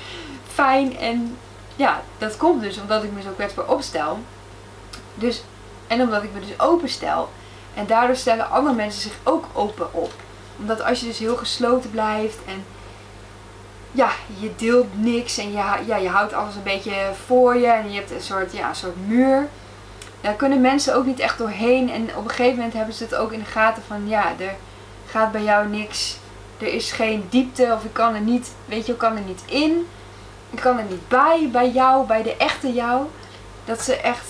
fijn. 0.53 0.97
En 0.97 1.37
ja, 1.77 2.01
dat 2.17 2.37
komt 2.37 2.61
dus 2.61 2.79
omdat 2.79 3.03
ik 3.03 3.11
me 3.11 3.21
zo 3.21 3.29
kwetsbaar 3.35 3.67
opstel. 3.67 4.19
Dus, 5.15 5.43
en 5.87 6.01
omdat 6.01 6.23
ik 6.23 6.33
me 6.33 6.39
dus 6.39 6.59
openstel. 6.59 7.29
En 7.73 7.85
daardoor 7.85 8.15
stellen 8.15 8.49
andere 8.49 8.75
mensen 8.75 9.01
zich 9.01 9.17
ook 9.23 9.45
open 9.53 9.93
op. 9.93 10.13
Omdat 10.59 10.83
als 10.83 10.99
je 10.99 11.05
dus 11.05 11.19
heel 11.19 11.35
gesloten 11.35 11.91
blijft 11.91 12.37
en 12.45 12.65
ja, 13.91 14.09
je 14.39 14.51
deelt 14.55 14.87
niks 15.01 15.37
en 15.37 15.51
je, 15.51 15.63
ja, 15.85 15.95
je 15.95 16.09
houdt 16.09 16.33
alles 16.33 16.55
een 16.55 16.63
beetje 16.63 16.93
voor 17.25 17.55
je 17.55 17.67
en 17.67 17.91
je 17.91 17.97
hebt 17.97 18.11
een 18.11 18.21
soort, 18.21 18.53
ja, 18.53 18.69
een 18.69 18.75
soort 18.75 19.07
muur. 19.07 19.47
Daar 20.21 20.33
kunnen 20.33 20.61
mensen 20.61 20.95
ook 20.95 21.05
niet 21.05 21.19
echt 21.19 21.37
doorheen. 21.37 21.91
En 21.91 22.09
op 22.15 22.23
een 22.23 22.29
gegeven 22.29 22.55
moment 22.55 22.73
hebben 22.73 22.93
ze 22.93 23.03
het 23.03 23.15
ook 23.15 23.31
in 23.31 23.39
de 23.39 23.45
gaten 23.45 23.83
van 23.87 24.07
ja, 24.07 24.33
er 24.39 24.55
gaat 25.07 25.31
bij 25.31 25.43
jou 25.43 25.67
niks. 25.67 26.17
Er 26.57 26.73
is 26.73 26.91
geen 26.91 27.25
diepte 27.29 27.73
of 27.75 27.83
ik 27.83 27.93
kan 27.93 28.15
er 28.15 28.21
niet, 28.21 28.51
weet 28.65 28.85
je, 28.85 28.91
ik 28.91 28.97
kan 28.97 29.15
er 29.15 29.23
niet 29.23 29.43
in. 29.45 29.87
Ik 30.49 30.59
kan 30.59 30.77
er 30.77 30.83
niet 30.83 31.07
bij, 31.07 31.49
bij 31.51 31.71
jou, 31.71 32.07
bij 32.07 32.23
de 32.23 32.37
echte 32.37 32.73
jou. 32.73 33.05
Dat 33.65 33.81
ze 33.81 33.95
echt, 33.95 34.27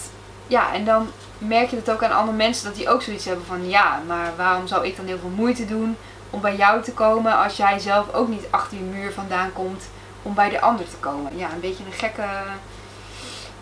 ja, 0.47 0.73
en 0.73 0.85
dan 0.85 1.07
merk 1.37 1.69
je 1.69 1.75
het 1.75 1.91
ook 1.91 2.03
aan 2.03 2.15
andere 2.15 2.37
mensen 2.37 2.65
dat 2.65 2.75
die 2.75 2.89
ook 2.89 3.01
zoiets 3.01 3.25
hebben 3.25 3.45
van 3.45 3.69
ja, 3.69 4.01
maar 4.07 4.31
waarom 4.37 4.67
zou 4.67 4.85
ik 4.85 4.95
dan 4.95 5.05
heel 5.05 5.19
veel 5.19 5.29
moeite 5.29 5.65
doen 5.65 5.97
om 6.29 6.41
bij 6.41 6.55
jou 6.55 6.83
te 6.83 6.93
komen 6.93 7.37
als 7.37 7.57
jij 7.57 7.79
zelf 7.79 8.13
ook 8.13 8.27
niet 8.27 8.45
achter 8.49 8.77
je 8.77 8.83
muur 8.83 9.13
vandaan 9.13 9.53
komt 9.53 9.83
om 10.21 10.33
bij 10.33 10.49
de 10.49 10.61
ander 10.61 10.89
te 10.89 10.95
komen. 10.99 11.37
Ja, 11.37 11.51
een 11.51 11.59
beetje 11.59 11.83
een 11.85 11.91
gekke 11.91 12.27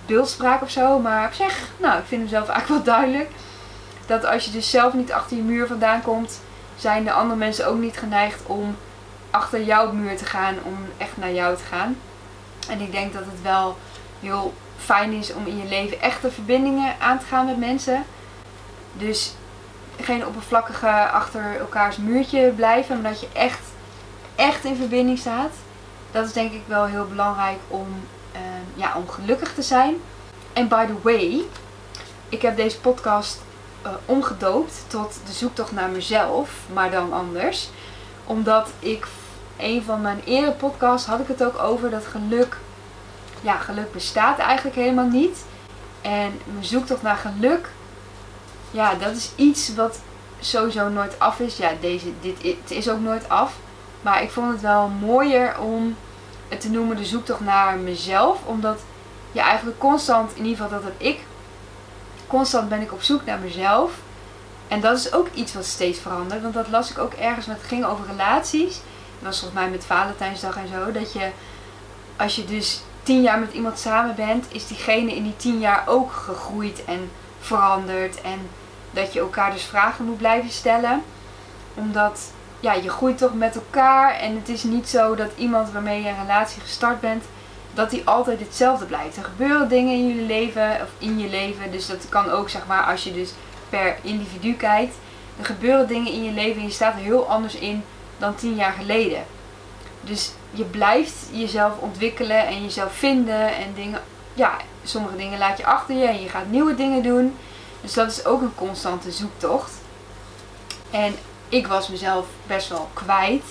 beeldspraak 0.06 0.62
of 0.62 0.70
zo, 0.70 1.00
maar 1.00 1.28
op 1.28 1.34
zich, 1.34 1.70
nou, 1.78 2.00
ik 2.00 2.06
vind 2.06 2.22
hem 2.22 2.30
zelf 2.30 2.48
eigenlijk 2.48 2.86
wel 2.86 2.96
duidelijk. 2.96 3.30
Dat 4.06 4.26
als 4.26 4.46
je 4.46 4.52
dus 4.52 4.70
zelf 4.70 4.94
niet 4.94 5.12
achter 5.12 5.38
je 5.38 5.44
muur 5.44 5.68
vandaan 5.68 6.02
komt, 6.02 6.40
zijn 6.76 7.04
de 7.04 7.12
andere 7.12 7.40
mensen 7.40 7.68
ook 7.68 7.78
niet 7.78 7.98
geneigd 7.98 8.42
om 8.46 8.78
achter 9.32 9.64
jouw 9.64 9.92
muur 9.92 10.18
te 10.18 10.26
gaan, 10.26 10.56
om 10.64 10.78
echt 10.98 11.18
naar 11.18 11.32
jou 11.32 11.58
te 11.58 11.64
gaan. 11.64 11.98
En 12.68 12.82
ik 12.82 12.92
denk 12.92 13.14
dat 13.14 13.26
het 13.26 13.42
wel 13.42 13.78
heel 14.20 14.54
fijn 14.78 15.12
is 15.12 15.34
om 15.34 15.48
in 15.48 15.58
je 15.58 15.68
leven 15.68 16.02
echte 16.02 16.32
verbindingen 16.32 16.96
aan 17.00 17.20
te 17.20 17.26
gaan 17.26 17.46
met 17.46 17.58
mensen. 17.58 18.04
Dus 18.94 19.34
geen 20.02 20.26
oppervlakkige 20.26 21.10
achter 21.10 21.58
elkaars 21.60 21.98
muurtje 21.98 22.54
blijven, 22.56 23.02
maar 23.02 23.12
dat 23.12 23.20
je 23.20 23.28
echt, 23.34 23.62
echt 24.36 24.64
in 24.64 24.76
verbinding 24.76 25.18
staat. 25.18 25.52
Dat 26.12 26.26
is 26.26 26.34
denk 26.34 26.52
ik 26.52 26.64
wel 26.66 26.86
heel 26.86 27.06
belangrijk 27.06 27.60
om, 27.68 27.88
uh, 28.34 28.40
ja, 28.76 28.94
om 28.96 29.10
gelukkig 29.10 29.54
te 29.54 29.62
zijn. 29.62 29.96
En 30.54 30.68
by 30.68 30.86
the 30.86 31.02
way, 31.02 31.42
ik 32.30 32.42
heb 32.42 32.56
deze 32.56 32.80
podcast 32.80 33.42
uh, 33.86 33.92
omgedoopt 34.06 34.84
tot 34.88 35.20
de 35.26 35.32
zoektocht 35.32 35.72
naar 35.72 35.90
mezelf, 35.90 36.50
maar 36.74 36.92
dan 36.92 37.14
anders. 37.14 37.70
Omdat 38.26 38.70
ik 38.80 39.08
een 39.58 39.84
van 39.84 40.02
mijn 40.02 40.22
eerdere 40.26 40.52
podcasts 40.52 41.08
had 41.08 41.20
ik 41.20 41.28
het 41.28 41.44
ook 41.44 41.60
over 41.60 41.90
dat 41.90 42.06
geluk, 42.06 42.58
ja, 43.42 43.58
geluk 43.58 43.92
bestaat 43.92 44.38
eigenlijk 44.38 44.76
helemaal 44.76 45.08
niet. 45.08 45.46
En 46.02 46.40
mijn 46.46 46.66
zoektocht 46.66 47.02
naar 47.02 47.18
geluk 47.18 47.70
ja, 48.76 48.96
dat 48.96 49.16
is 49.16 49.32
iets 49.36 49.76
wat 49.76 50.00
sowieso 50.40 50.90
nooit 50.90 51.20
af 51.20 51.40
is. 51.40 51.58
Ja, 51.58 51.72
deze, 51.82 52.12
dit 52.22 52.44
het 52.44 52.72
is 52.72 52.90
ook 52.90 53.00
nooit 53.00 53.30
af. 53.30 53.56
Maar 54.02 54.24
ik 54.24 54.32
vond 54.32 54.52
het 54.52 54.62
wel 54.62 54.88
mooier 54.88 55.60
om 55.60 55.96
het 56.48 56.62
te 56.62 56.70
noemen 56.70 56.98
de 56.98 57.06
zoektocht 57.06 57.40
naar 57.40 57.78
mezelf. 57.78 58.40
Omdat 58.46 58.80
je 59.32 59.40
eigenlijk 59.40 59.80
constant, 59.80 60.32
in 60.36 60.46
ieder 60.46 60.64
geval 60.64 60.80
dat 60.80 60.84
heb 60.84 61.02
ik, 61.02 61.20
constant 62.28 62.70
ben 62.70 62.82
ik 62.82 62.94
op 62.94 63.02
zoek 63.02 63.26
naar 63.26 63.40
mezelf. 63.40 63.92
En 64.68 64.82
dat 64.82 64.98
is 64.98 65.14
ook 65.14 65.28
iets 65.34 65.54
wat 65.54 65.66
steeds 65.66 66.00
verandert. 66.00 66.42
Want 66.42 66.54
dat 66.54 66.68
las 66.70 66.92
ik 66.92 66.98
ook 66.98 67.14
ergens, 67.14 67.46
met 67.46 67.58
het 67.58 67.68
ging 67.68 67.86
over 67.86 68.06
relaties. 68.06 68.80
Dat 69.20 69.28
was 69.28 69.40
volgens 69.40 69.60
mij 69.60 69.70
met 69.70 69.86
Valentijnsdag 69.86 70.58
en 70.58 70.68
zo. 70.68 70.92
Dat 70.92 71.14
je, 71.14 71.30
als 72.18 72.36
je 72.36 72.46
dus 72.46 72.82
tien 73.04 73.22
jaar 73.22 73.40
met 73.40 73.54
iemand 73.54 73.80
samen 73.80 74.16
bent, 74.16 74.46
is 74.50 74.68
diegene 74.68 75.16
in 75.16 75.24
die 75.24 75.36
tien 75.36 75.60
jaar 75.60 75.84
ook 75.86 76.12
gegroeid 76.12 76.86
en 76.86 77.12
veranderd. 77.40 78.22
En 78.22 78.50
dat 78.92 79.14
je 79.14 79.20
elkaar 79.20 79.52
dus 79.52 79.64
vragen 79.64 80.06
moet 80.06 80.18
blijven 80.18 80.50
stellen. 80.50 81.04
Omdat 81.74 82.32
ja, 82.60 82.74
je 82.74 82.90
groeit 82.90 83.18
toch 83.18 83.34
met 83.34 83.56
elkaar. 83.56 84.14
En 84.14 84.36
het 84.36 84.50
is 84.50 84.64
niet 84.64 84.90
zo 84.90 85.16
dat 85.16 85.32
iemand 85.36 85.72
waarmee 85.72 86.04
je 86.04 86.10
een 86.10 86.22
relatie 86.22 86.62
gestart 86.62 87.00
bent, 87.00 87.24
dat 87.74 87.90
die 87.90 88.02
altijd 88.06 88.40
hetzelfde 88.40 88.86
blijft. 88.86 89.18
Er 89.18 89.24
gebeuren 89.24 89.70
dingen 89.70 89.94
in 89.94 90.08
jullie 90.08 90.26
leven 90.26 90.82
of 90.82 90.90
in 90.98 91.20
je 91.20 91.30
leven. 91.30 91.72
Dus 91.72 91.88
dat 91.88 92.10
kan 92.10 92.30
ook 92.30 92.50
zeg 92.50 92.68
maar 92.68 92.84
als 92.84 93.04
je 93.04 93.14
dus 93.14 93.34
per 93.70 93.98
individu 94.02 94.54
kijkt. 94.54 94.96
Er 95.40 95.46
gebeuren 95.46 95.88
dingen 95.88 96.12
in 96.12 96.24
je 96.24 96.32
leven 96.32 96.62
en 96.62 96.68
je 96.68 96.74
staat 96.74 96.94
er 96.94 97.02
heel 97.02 97.28
anders 97.30 97.56
in 97.56 97.84
dan 98.18 98.36
tien 98.36 98.56
jaar 98.56 98.74
geleden. 98.74 99.26
Dus 100.02 100.32
je 100.52 100.64
blijft 100.64 101.16
jezelf 101.32 101.78
ontwikkelen 101.80 102.48
en 102.48 102.64
jezelf 102.64 102.94
vinden 102.94 103.56
en 103.56 103.74
dingen. 103.76 104.02
Ja, 104.34 104.58
sommige 104.84 105.16
dingen 105.16 105.38
laat 105.38 105.58
je 105.58 105.66
achter 105.66 105.96
je 105.96 106.06
en 106.06 106.22
je 106.22 106.30
gaat 106.30 106.50
nieuwe 106.50 106.76
dingen 106.76 107.04
doen. 107.04 107.38
Dus 107.82 107.94
dat 107.94 108.12
is 108.12 108.26
ook 108.26 108.42
een 108.42 108.56
constante 108.56 109.12
zoektocht. 109.12 109.72
En 110.92 111.16
ik 111.50 111.68
was 111.68 111.88
mezelf 111.88 112.26
best 112.48 112.70
wel 112.70 112.90
kwijt. 112.94 113.44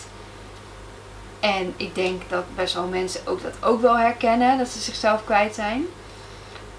En 1.40 1.74
ik 1.76 1.94
denk 1.94 2.22
dat 2.28 2.44
best 2.54 2.74
wel 2.74 2.86
mensen 2.86 3.20
ook 3.26 3.42
dat 3.42 3.52
ook 3.60 3.80
wel 3.80 3.98
herkennen, 3.98 4.58
dat 4.58 4.68
ze 4.68 4.80
zichzelf 4.80 5.24
kwijt 5.24 5.54
zijn. 5.54 5.86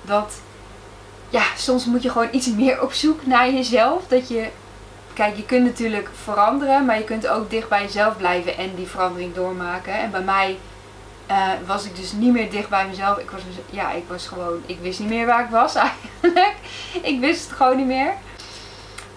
Dat, 0.01 0.34
ja, 1.30 1.44
soms 1.58 1.86
moet 1.86 2.04
je 2.04 2.10
gewoon 2.10 2.30
iets 2.32 2.48
meer 2.48 2.82
op 2.82 2.94
zoek 2.94 3.25
naar 3.25 3.51
jezelf. 3.51 4.08
Dat 4.08 4.27
je, 4.27 4.50
kijk, 5.15 5.36
je 5.36 5.45
kunt 5.45 5.65
natuurlijk 5.65 6.10
veranderen, 6.24 6.86
maar 6.86 6.98
je 6.98 7.03
kunt 7.03 7.27
ook 7.27 7.50
dicht 7.50 7.69
bij 7.69 7.81
jezelf 7.81 8.17
blijven 8.17 8.57
en 8.57 8.75
die 8.75 8.88
verandering 8.88 9.34
doormaken. 9.34 9.93
En 9.93 10.12
bij 10.12 10.22
mij 10.22 10.57
uh, 11.31 11.50
was 11.65 11.86
ik 11.86 11.95
dus 11.95 12.12
niet 12.12 12.31
meer 12.31 12.51
dicht 12.51 12.69
bij 12.69 12.88
mezelf. 12.88 13.17
Ik 13.17 13.29
was, 13.29 13.41
ja, 13.69 13.91
ik 13.91 14.03
was 14.07 14.27
gewoon, 14.27 14.63
ik 14.65 14.79
wist 14.81 15.00
niet 15.00 15.10
meer 15.10 15.25
waar 15.25 15.43
ik 15.43 15.50
was 15.50 15.75
eigenlijk. 16.22 16.55
ik 17.01 17.19
wist 17.19 17.48
het 17.48 17.57
gewoon 17.57 17.77
niet 17.77 17.86
meer. 17.86 18.13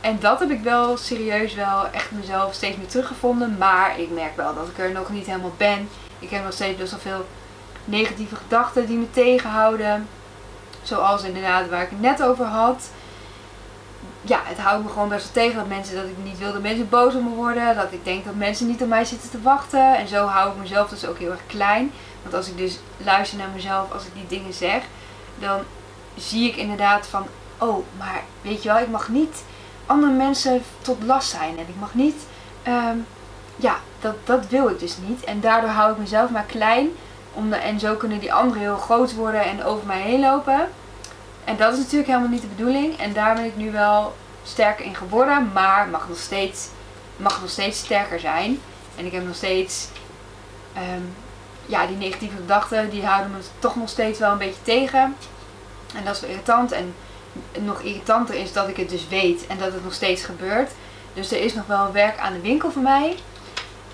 En 0.01 0.17
dat 0.21 0.41
heb 0.41 0.51
ik 0.51 0.61
wel 0.61 0.97
serieus 0.97 1.55
wel 1.55 1.87
echt 1.93 2.11
mezelf 2.11 2.55
steeds 2.55 2.77
meer 2.77 2.87
teruggevonden. 2.87 3.57
Maar 3.59 4.01
ik 4.01 4.11
merk 4.11 4.37
wel 4.37 4.55
dat 4.55 4.69
ik 4.69 4.79
er 4.79 4.93
nog 4.93 5.09
niet 5.09 5.27
helemaal 5.27 5.55
ben. 5.57 5.89
Ik 6.19 6.31
heb 6.31 6.45
nog 6.45 6.53
steeds 6.53 6.79
best 6.79 6.91
wel 6.91 7.01
veel 7.01 7.27
negatieve 7.85 8.37
gedachten 8.37 8.87
die 8.87 8.99
me 8.99 9.11
tegenhouden. 9.11 10.09
Zoals 10.83 11.23
inderdaad 11.23 11.69
waar 11.69 11.83
ik 11.83 11.91
het 11.91 12.01
net 12.01 12.23
over 12.23 12.45
had. 12.45 12.91
Ja, 14.23 14.41
het 14.45 14.59
houdt 14.59 14.85
me 14.85 14.91
gewoon 14.91 15.09
best 15.09 15.25
wel 15.25 15.45
tegen 15.45 15.59
dat 15.59 15.69
mensen 15.69 15.97
dat 15.97 16.05
ik 16.05 16.25
niet 16.25 16.39
wil 16.39 16.53
dat 16.53 16.63
mensen 16.63 16.89
boos 16.89 17.15
op 17.15 17.23
me 17.23 17.29
worden. 17.29 17.77
Dat 17.77 17.93
ik 17.93 18.05
denk 18.05 18.25
dat 18.25 18.35
mensen 18.35 18.67
niet 18.67 18.83
op 18.83 18.89
mij 18.89 19.05
zitten 19.05 19.31
te 19.31 19.43
wachten. 19.43 19.97
En 19.97 20.09
zo 20.09 20.27
hou 20.27 20.51
ik 20.51 20.57
mezelf 20.57 20.89
dus 20.89 21.07
ook 21.07 21.19
heel 21.19 21.31
erg 21.31 21.47
klein. 21.47 21.93
Want 22.23 22.35
als 22.35 22.49
ik 22.49 22.57
dus 22.57 22.79
luister 22.97 23.39
naar 23.39 23.49
mezelf, 23.55 23.93
als 23.93 24.05
ik 24.05 24.15
die 24.15 24.39
dingen 24.39 24.55
zeg, 24.55 24.83
dan 25.39 25.61
zie 26.15 26.49
ik 26.49 26.57
inderdaad 26.57 27.07
van, 27.07 27.27
oh, 27.59 27.85
maar 27.99 28.23
weet 28.43 28.63
je 28.63 28.69
wel, 28.69 28.79
ik 28.79 28.89
mag 28.89 29.09
niet 29.09 29.45
andere 29.87 30.13
mensen 30.13 30.63
tot 30.83 31.03
last 31.03 31.31
zijn. 31.31 31.59
En 31.59 31.69
ik 31.69 31.79
mag 31.79 31.95
niet, 31.95 32.27
um, 32.69 33.07
ja, 33.57 33.77
dat, 34.01 34.15
dat 34.25 34.47
wil 34.47 34.69
ik 34.69 34.79
dus 34.79 34.97
niet. 35.07 35.25
En 35.25 35.41
daardoor 35.41 35.71
hou 35.71 35.93
ik 35.93 35.99
mezelf 35.99 36.31
maar 36.31 36.45
klein. 36.45 36.89
Om 37.33 37.53
en 37.53 37.81
zo 37.81 37.95
kunnen 37.95 38.19
die 38.21 38.33
anderen 38.33 38.63
heel 38.63 38.77
groot 38.77 39.15
worden 39.15 39.45
en 39.45 39.65
over 39.65 39.87
mij 39.87 40.01
heen 40.01 40.21
lopen. 40.21 40.69
En 41.49 41.57
dat 41.57 41.73
is 41.73 41.79
natuurlijk 41.79 42.09
helemaal 42.09 42.31
niet 42.31 42.41
de 42.41 42.47
bedoeling. 42.57 42.99
En 42.99 43.13
daar 43.13 43.35
ben 43.35 43.45
ik 43.45 43.57
nu 43.57 43.71
wel 43.71 44.17
sterker 44.43 44.85
in 44.85 44.95
geworden. 44.95 45.51
Maar 45.53 45.89
mag 45.89 46.09
nog 46.09 46.19
steeds, 46.19 46.69
mag 47.17 47.41
nog 47.41 47.51
steeds 47.51 47.79
sterker 47.79 48.21
zijn. 48.21 48.61
En 48.97 49.07
ik 49.07 49.13
heb 49.13 49.27
nog 49.27 49.35
steeds 49.35 49.89
um, 50.77 51.15
ja, 51.67 51.87
die 51.87 51.97
negatieve 51.97 52.37
gedachten, 52.37 52.91
die 52.91 53.07
houden 53.07 53.31
me 53.31 53.39
toch 53.59 53.77
nog 53.77 53.89
steeds 53.89 54.19
wel 54.19 54.33
een 54.33 54.39
beetje 54.39 54.63
tegen. 54.63 55.17
En 55.95 56.05
dat 56.05 56.15
is 56.15 56.21
wel 56.21 56.31
irritant. 56.31 56.73
En 56.73 56.95
nog 57.59 57.81
irritanter 57.81 58.35
is 58.35 58.53
dat 58.53 58.69
ik 58.69 58.77
het 58.77 58.91
dus 58.91 59.09
weet 59.09 59.47
en 59.47 59.59
dat 59.59 59.73
het 59.73 59.85
nog 59.85 59.95
steeds 59.95 60.23
gebeurt. 60.23 60.71
Dus 61.15 61.31
er 61.31 61.41
is 61.41 61.55
nog 61.55 61.67
wel 61.67 61.93
werk 61.93 62.19
aan 62.19 62.33
de 62.33 62.41
winkel 62.41 62.71
voor 62.71 62.83
mij. 62.83 63.17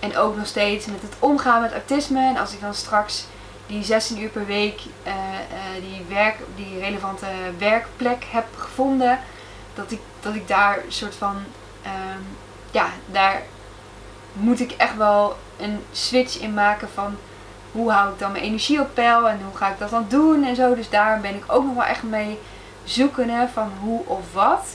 En 0.01 0.17
ook 0.17 0.37
nog 0.37 0.47
steeds 0.47 0.87
met 0.87 1.03
het 1.03 1.15
omgaan 1.19 1.61
met 1.61 1.73
autisme. 1.73 2.29
En 2.29 2.37
als 2.37 2.53
ik 2.53 2.61
dan 2.61 2.75
straks 2.75 3.27
die 3.67 3.85
16 3.85 4.23
uur 4.23 4.29
per 4.29 4.47
week 4.47 4.81
uh, 5.07 5.13
uh, 5.13 5.83
die, 5.89 6.05
werk, 6.09 6.37
die 6.57 6.79
relevante 6.79 7.27
werkplek 7.59 8.25
heb 8.31 8.47
gevonden, 8.57 9.19
dat 9.75 9.91
ik, 9.91 10.01
dat 10.21 10.35
ik 10.35 10.49
daar 10.49 10.79
soort 10.89 11.15
van, 11.15 11.37
um, 11.87 12.27
ja, 12.71 12.89
daar 13.07 13.43
moet 14.33 14.61
ik 14.61 14.71
echt 14.71 14.97
wel 14.97 15.37
een 15.57 15.81
switch 15.93 16.39
in 16.39 16.55
maken 16.55 16.89
van 16.95 17.17
hoe 17.73 17.91
hou 17.91 18.13
ik 18.13 18.19
dan 18.19 18.33
mijn 18.33 18.45
energie 18.45 18.81
op 18.81 18.95
peil 18.95 19.29
en 19.29 19.41
hoe 19.45 19.57
ga 19.57 19.69
ik 19.69 19.79
dat 19.79 19.91
dan 19.91 20.07
doen 20.09 20.45
en 20.45 20.57
zo. 20.57 20.75
Dus 20.75 20.91
daar 20.91 21.21
ben 21.21 21.35
ik 21.35 21.45
ook 21.47 21.65
nog 21.65 21.75
wel 21.75 21.85
echt 21.85 22.03
mee 22.03 22.39
zoeken 22.85 23.49
van 23.53 23.73
hoe 23.81 24.07
of 24.07 24.33
wat. 24.33 24.67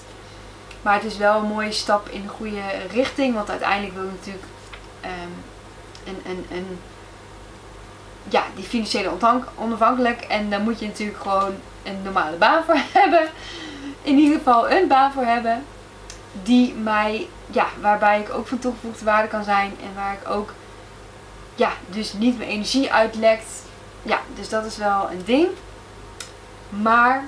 Maar 0.82 0.94
het 0.94 1.04
is 1.04 1.18
wel 1.18 1.38
een 1.38 1.48
mooie 1.48 1.72
stap 1.72 2.10
in 2.10 2.22
de 2.22 2.28
goede 2.28 2.62
richting, 2.92 3.34
want 3.34 3.50
uiteindelijk 3.50 3.94
wil 3.94 4.04
ik 4.04 4.12
natuurlijk 4.12 4.46
um, 5.04 5.44
een, 6.06 6.32
een, 6.32 6.46
een 6.58 6.80
ja, 8.30 8.44
die 8.56 8.64
financiële 8.64 9.12
onafhankelijk. 9.56 10.22
En 10.22 10.50
daar 10.50 10.62
moet 10.62 10.80
je 10.80 10.88
natuurlijk 10.88 11.22
gewoon 11.22 11.56
een 11.84 12.02
normale 12.04 12.38
baan 12.38 12.64
voor 12.64 12.78
hebben. 13.02 13.30
In 14.02 14.18
ieder 14.18 14.38
geval 14.38 14.70
een 14.70 14.88
baan 14.88 15.12
voor 15.12 15.26
hebben. 15.26 15.66
Die 16.44 16.74
mij, 16.74 17.28
ja, 17.52 17.68
waarbij 17.82 18.20
ik 18.20 18.30
ook 18.30 18.48
van 18.48 18.60
toegevoegde 18.60 19.06
waarde 19.06 19.28
kan 19.28 19.44
zijn. 19.44 19.78
En 19.84 19.96
waar 19.96 20.14
ik 20.14 20.30
ook, 20.30 20.54
ja, 21.56 21.72
dus 21.90 22.14
niet 22.14 22.38
mijn 22.38 22.50
energie 22.50 22.94
uitlekt. 22.94 23.52
Ja, 24.04 24.20
dus 24.36 24.50
dat 24.50 24.66
is 24.66 24.78
wel 24.78 25.10
een 25.12 25.24
ding. 25.26 25.48
Maar, 26.70 27.24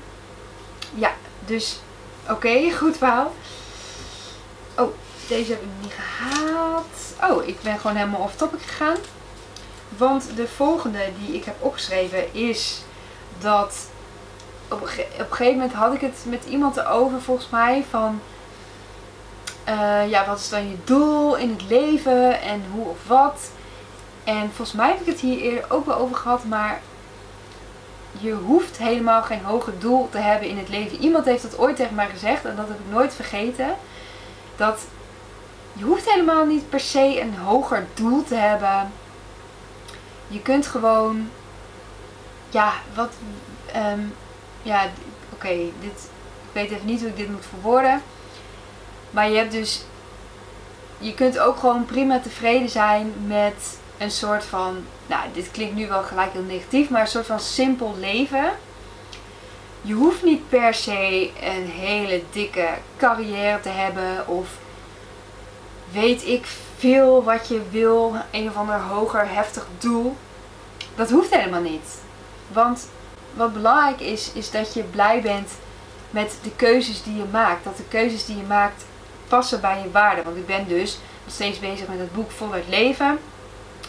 ja, 0.94 1.12
dus, 1.46 1.80
oké, 2.30 2.70
goed 2.80 2.98
verhaal. 2.98 3.34
Oh, 4.78 4.94
deze 5.28 5.52
heb 5.52 5.62
ik 5.62 5.68
niet 5.82 5.94
gehaald. 5.94 6.86
Oh, 7.30 7.48
ik 7.48 7.62
ben 7.62 7.80
gewoon 7.80 7.96
helemaal 7.96 8.22
off 8.22 8.36
topic 8.36 8.62
gegaan. 8.62 8.98
Want 10.02 10.30
de 10.36 10.48
volgende 10.48 11.00
die 11.20 11.36
ik 11.36 11.46
heb 11.46 11.56
opgeschreven 11.60 12.34
is 12.34 12.82
dat 13.40 13.90
op 14.70 14.82
een, 14.82 14.88
gegeven 14.88 15.54
moment 15.54 15.74
had 15.74 15.94
ik 15.94 16.02
het 16.02 16.18
met 16.24 16.46
iemand 16.46 16.78
erover 16.78 17.22
volgens 17.22 17.50
mij 17.50 17.86
van 17.90 18.20
uh, 19.70 20.10
ja, 20.10 20.26
wat 20.26 20.40
is 20.40 20.50
dan 20.50 20.70
je 20.70 20.76
doel 20.84 21.36
in 21.36 21.50
het 21.50 21.64
leven 21.70 22.42
en 22.42 22.64
hoe 22.74 22.86
of 22.86 23.08
wat. 23.08 23.50
En 24.24 24.52
volgens 24.56 24.78
mij 24.78 24.88
heb 24.88 25.00
ik 25.00 25.06
het 25.06 25.20
hier 25.20 25.40
eerder 25.40 25.66
ook 25.70 25.86
wel 25.86 25.98
over 25.98 26.16
gehad, 26.16 26.44
maar 26.44 26.82
je 28.20 28.34
hoeft 28.34 28.78
helemaal 28.78 29.22
geen 29.22 29.44
hoger 29.44 29.80
doel 29.80 30.10
te 30.10 30.18
hebben 30.18 30.50
in 30.50 30.58
het 30.58 30.70
leven. 30.70 30.98
Iemand 30.98 31.26
heeft 31.26 31.42
dat 31.42 31.58
ooit 31.58 31.76
tegen 31.76 31.96
mij 31.96 32.10
gezegd 32.10 32.46
en 32.46 32.56
dat 32.56 32.68
heb 32.68 32.80
ik 32.80 32.92
nooit 32.92 33.14
vergeten. 33.14 33.76
Dat 34.56 34.80
je 35.74 35.84
hoeft 35.84 36.12
helemaal 36.12 36.46
niet 36.46 36.70
per 36.70 36.80
se 36.80 37.22
een 37.22 37.38
hoger 37.38 37.88
doel 37.94 38.24
te 38.24 38.36
hebben. 38.36 39.01
Je 40.32 40.42
kunt 40.42 40.68
gewoon, 40.68 41.30
ja, 42.50 42.74
wat, 42.96 43.14
um, 43.76 44.14
ja, 44.62 44.90
oké, 45.34 45.48
ik 45.48 45.74
weet 46.52 46.72
even 46.72 46.86
niet 46.86 47.00
hoe 47.00 47.10
ik 47.10 47.18
dit 47.18 47.30
moet 47.30 47.46
verwoorden. 47.46 48.02
Maar 49.10 49.30
je 49.30 49.38
hebt 49.38 49.52
dus, 49.52 49.84
je 50.98 51.14
kunt 51.14 51.40
ook 51.40 51.58
gewoon 51.58 51.86
prima 51.86 52.20
tevreden 52.20 52.70
zijn 52.70 53.14
met 53.28 53.80
een 53.98 54.12
soort 54.12 54.44
van, 54.44 54.84
nou, 55.08 55.22
dit 55.34 55.52
klinkt 55.52 55.76
nu 55.76 55.88
wel 55.88 56.04
gelijk 56.04 56.32
heel 56.34 56.42
negatief, 56.42 56.90
maar 56.90 57.02
een 57.02 57.08
soort 57.08 57.26
van 57.26 57.40
simpel 57.40 57.96
leven. 58.00 58.52
Je 59.82 59.94
hoeft 59.94 60.24
niet 60.24 60.50
per 60.50 60.74
se 60.74 61.32
een 61.42 61.70
hele 61.70 62.24
dikke 62.32 62.68
carrière 62.98 63.60
te 63.60 63.70
hebben 63.70 64.28
of 64.28 64.48
weet 65.92 66.26
ik 66.26 66.46
veel 66.82 67.24
wat 67.24 67.48
je 67.48 67.62
wil, 67.70 68.16
een 68.32 68.50
of 68.50 68.56
ander 68.56 68.80
hoger 68.80 69.34
heftig 69.34 69.68
doel. 69.78 70.18
Dat 70.96 71.10
hoeft 71.10 71.36
helemaal 71.36 71.62
niet. 71.62 72.00
Want 72.48 72.88
wat 73.34 73.54
belangrijk 73.54 74.00
is, 74.00 74.32
is 74.34 74.52
dat 74.52 74.74
je 74.74 74.84
blij 74.84 75.22
bent 75.22 75.50
met 76.10 76.38
de 76.44 76.56
keuzes 76.56 77.04
die 77.04 77.16
je 77.16 77.26
maakt. 77.32 77.64
Dat 77.64 77.78
de 77.78 77.88
keuzes 77.88 78.26
die 78.26 78.38
je 78.38 78.44
maakt 78.44 78.86
passen 79.28 79.62
bij 79.62 79.82
je 79.84 79.92
waarden. 79.92 80.24
Want 80.24 80.38
ik 80.38 80.46
ben 80.46 80.68
dus 80.68 81.00
nog 81.26 81.34
steeds 81.34 81.60
bezig 81.60 81.88
met 81.88 82.00
het 82.00 82.14
boek 82.14 82.32
Voluit 82.32 82.68
Leven. 82.68 83.20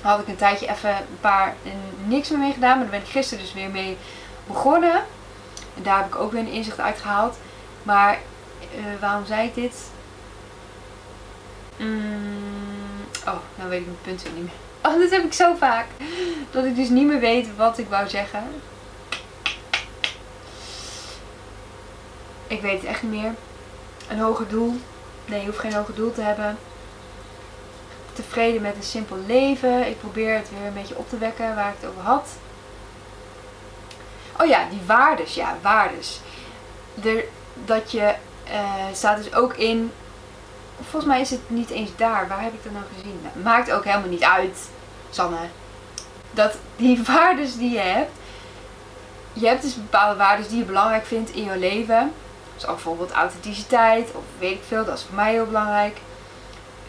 Daar 0.03 0.11
had 0.11 0.21
ik 0.21 0.29
een 0.29 0.37
tijdje 0.37 0.69
even 0.69 0.91
een 0.91 1.21
paar 1.21 1.55
niks 2.05 2.29
meer 2.29 2.39
mee 2.39 2.53
gedaan. 2.53 2.79
Maar 2.79 2.87
daar 2.91 2.99
ben 2.99 3.09
ik 3.09 3.13
gisteren 3.13 3.45
dus 3.45 3.55
weer 3.55 3.71
mee 3.71 3.97
begonnen. 4.47 5.05
En 5.77 5.83
daar 5.83 5.97
heb 5.97 6.07
ik 6.07 6.17
ook 6.17 6.33
weer 6.33 6.41
een 6.41 6.53
inzicht 6.53 6.81
uit 6.81 7.01
gehaald. 7.01 7.37
Maar 7.83 8.19
uh, 8.77 8.85
waarom 9.01 9.27
zei 9.27 9.47
ik 9.47 9.55
dit? 9.55 9.75
Mm, 11.77 12.52
oh, 13.27 13.39
nou 13.55 13.71
weet 13.71 13.81
ik 13.81 13.87
mijn 13.87 13.99
punt 14.03 14.23
weer 14.23 14.33
niet 14.33 14.43
meer. 14.43 14.93
Oh, 14.93 15.01
dat 15.01 15.11
heb 15.11 15.25
ik 15.25 15.33
zo 15.33 15.55
vaak. 15.55 15.87
Dat 16.51 16.65
ik 16.65 16.77
dus 16.77 16.89
niet 16.89 17.07
meer 17.07 17.21
weet 17.21 17.57
wat 17.57 17.79
ik 17.79 17.89
wou 17.89 18.09
zeggen. 18.09 18.45
Ik 22.47 22.61
weet 22.61 22.81
het 22.81 22.85
echt 22.85 23.03
niet 23.03 23.21
meer. 23.21 23.35
Een 24.09 24.19
hoger 24.19 24.49
doel. 24.49 24.77
Nee, 25.25 25.41
je 25.41 25.47
hoeft 25.47 25.59
geen 25.59 25.75
hoger 25.75 25.95
doel 25.95 26.13
te 26.13 26.21
hebben. 26.21 26.59
Tevreden 28.13 28.63
met 28.63 28.77
een 28.77 28.83
simpel 28.83 29.17
leven. 29.27 29.87
Ik 29.87 29.99
probeer 30.01 30.35
het 30.35 30.51
weer 30.51 30.67
een 30.67 30.75
beetje 30.75 30.97
op 30.97 31.09
te 31.09 31.19
wekken 31.19 31.55
waar 31.55 31.69
ik 31.69 31.75
het 31.81 31.91
over 31.91 32.03
had. 32.03 32.29
Oh 34.41 34.47
ja, 34.47 34.69
die 34.71 34.81
waardes. 34.87 35.35
Ja, 35.35 35.57
waardes. 35.63 36.21
Er, 37.05 37.25
dat 37.65 37.93
je 37.93 38.15
uh, 38.49 38.85
staat 38.93 39.17
dus 39.17 39.35
ook 39.35 39.55
in 39.55 39.93
volgens 40.81 41.13
mij 41.13 41.21
is 41.21 41.31
het 41.31 41.41
niet 41.47 41.71
eens 41.71 41.91
daar. 41.97 42.29
Waar 42.29 42.43
heb 42.43 42.53
ik 42.53 42.63
dat 42.63 42.73
nou 42.73 42.85
gezien? 42.97 43.21
Nou, 43.23 43.39
maakt 43.45 43.71
ook 43.73 43.85
helemaal 43.85 44.09
niet 44.09 44.23
uit, 44.25 44.59
Sanne. 45.11 45.37
Dat 46.31 46.55
die 46.77 47.03
waarden 47.13 47.59
die 47.59 47.71
je 47.71 47.79
hebt. 47.79 48.11
Je 49.33 49.47
hebt 49.47 49.63
dus 49.63 49.75
bepaalde 49.75 50.19
waarden 50.19 50.49
die 50.49 50.59
je 50.59 50.65
belangrijk 50.65 51.07
vindt 51.07 51.31
in 51.31 51.45
je 51.45 51.59
leven. 51.59 52.13
Zoals 52.57 52.75
bijvoorbeeld 52.75 53.11
authenticiteit 53.11 54.11
of 54.15 54.23
weet 54.39 54.53
ik 54.53 54.63
veel. 54.67 54.85
Dat 54.85 54.99
is 54.99 55.05
voor 55.05 55.15
mij 55.15 55.33
heel 55.33 55.47
belangrijk. 55.47 55.97